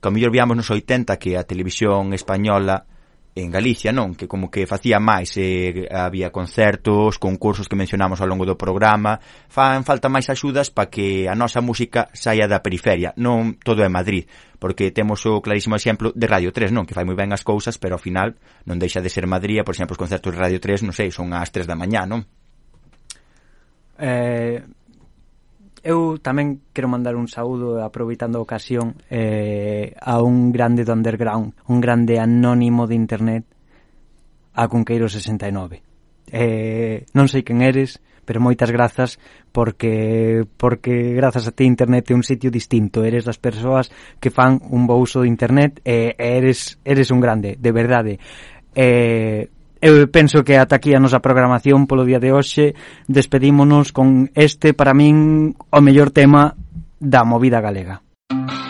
[0.00, 2.88] que ao mellor víamos nos 80 que a televisión española
[3.34, 4.12] en Galicia, non?
[4.12, 9.16] Que como que facía máis, eh, había concertos, concursos que mencionamos ao longo do programa,
[9.48, 13.88] fan falta máis axudas para que a nosa música saia da periferia, non todo é
[13.88, 14.28] Madrid,
[14.60, 16.84] porque temos o clarísimo exemplo de Radio 3, non?
[16.84, 18.36] Que fai moi ben as cousas, pero ao final
[18.68, 21.32] non deixa de ser Madrid, por exemplo, os concertos de Radio 3, non sei, son
[21.32, 22.28] ás 3 da mañá, non?
[23.96, 24.60] Eh,
[25.82, 31.58] eu tamén quero mandar un saúdo aproveitando a ocasión eh, a un grande do underground,
[31.66, 33.44] un grande anónimo de internet
[34.54, 35.82] a Cunqueiro 69.
[36.30, 39.18] Eh, non sei quen eres, pero moitas grazas
[39.50, 43.90] porque porque grazas a ti internet é un sitio distinto, eres das persoas
[44.22, 48.22] que fan un bo uso de internet e eh, eres eres un grande, de verdade.
[48.72, 49.50] Eh,
[49.82, 52.78] Eu penso que ata aquí a nosa programación polo día de hoxe
[53.10, 56.54] despedímonos con este para min o mellor tema
[57.02, 57.98] da movida galega.
[58.30, 58.61] Música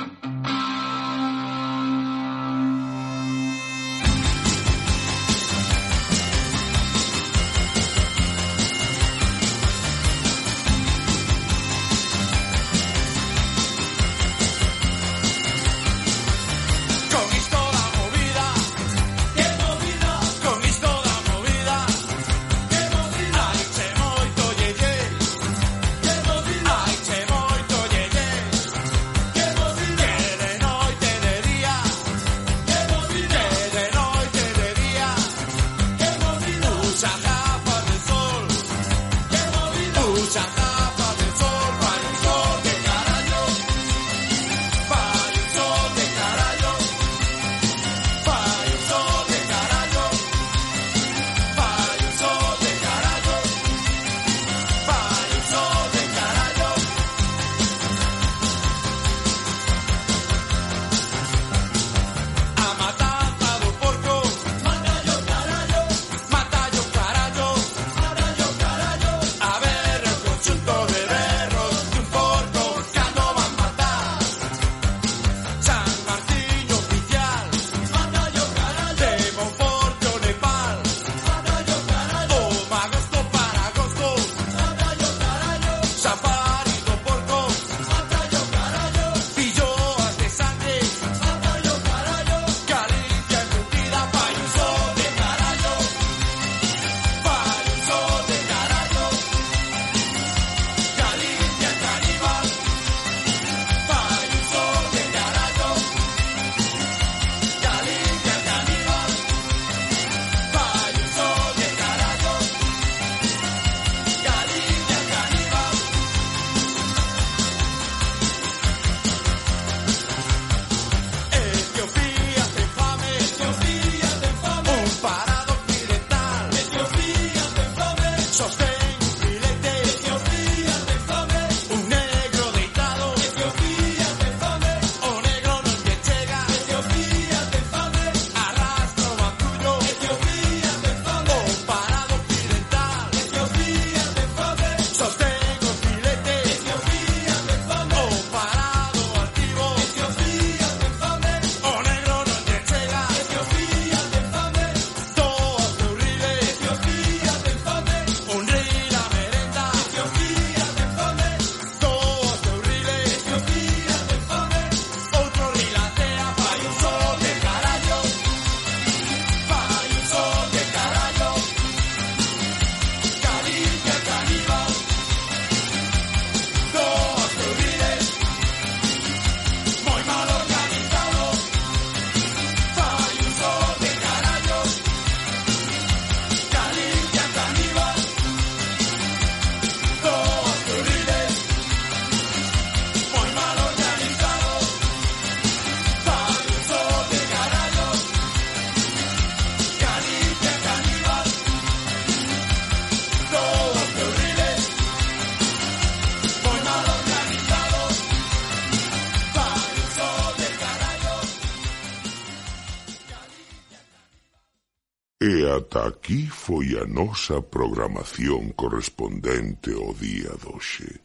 [215.56, 221.00] ata aquí foi a nosa programación correspondente ao día doxe.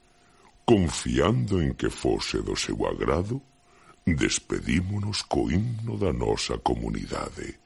[0.66, 3.42] Confiando en que fose do seu agrado,
[4.06, 7.60] despedímonos co himno da nosa comunidade.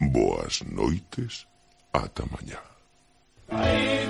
[0.00, 1.46] Boas noites,
[1.92, 2.62] ata mañá.
[3.48, 4.08] Aí,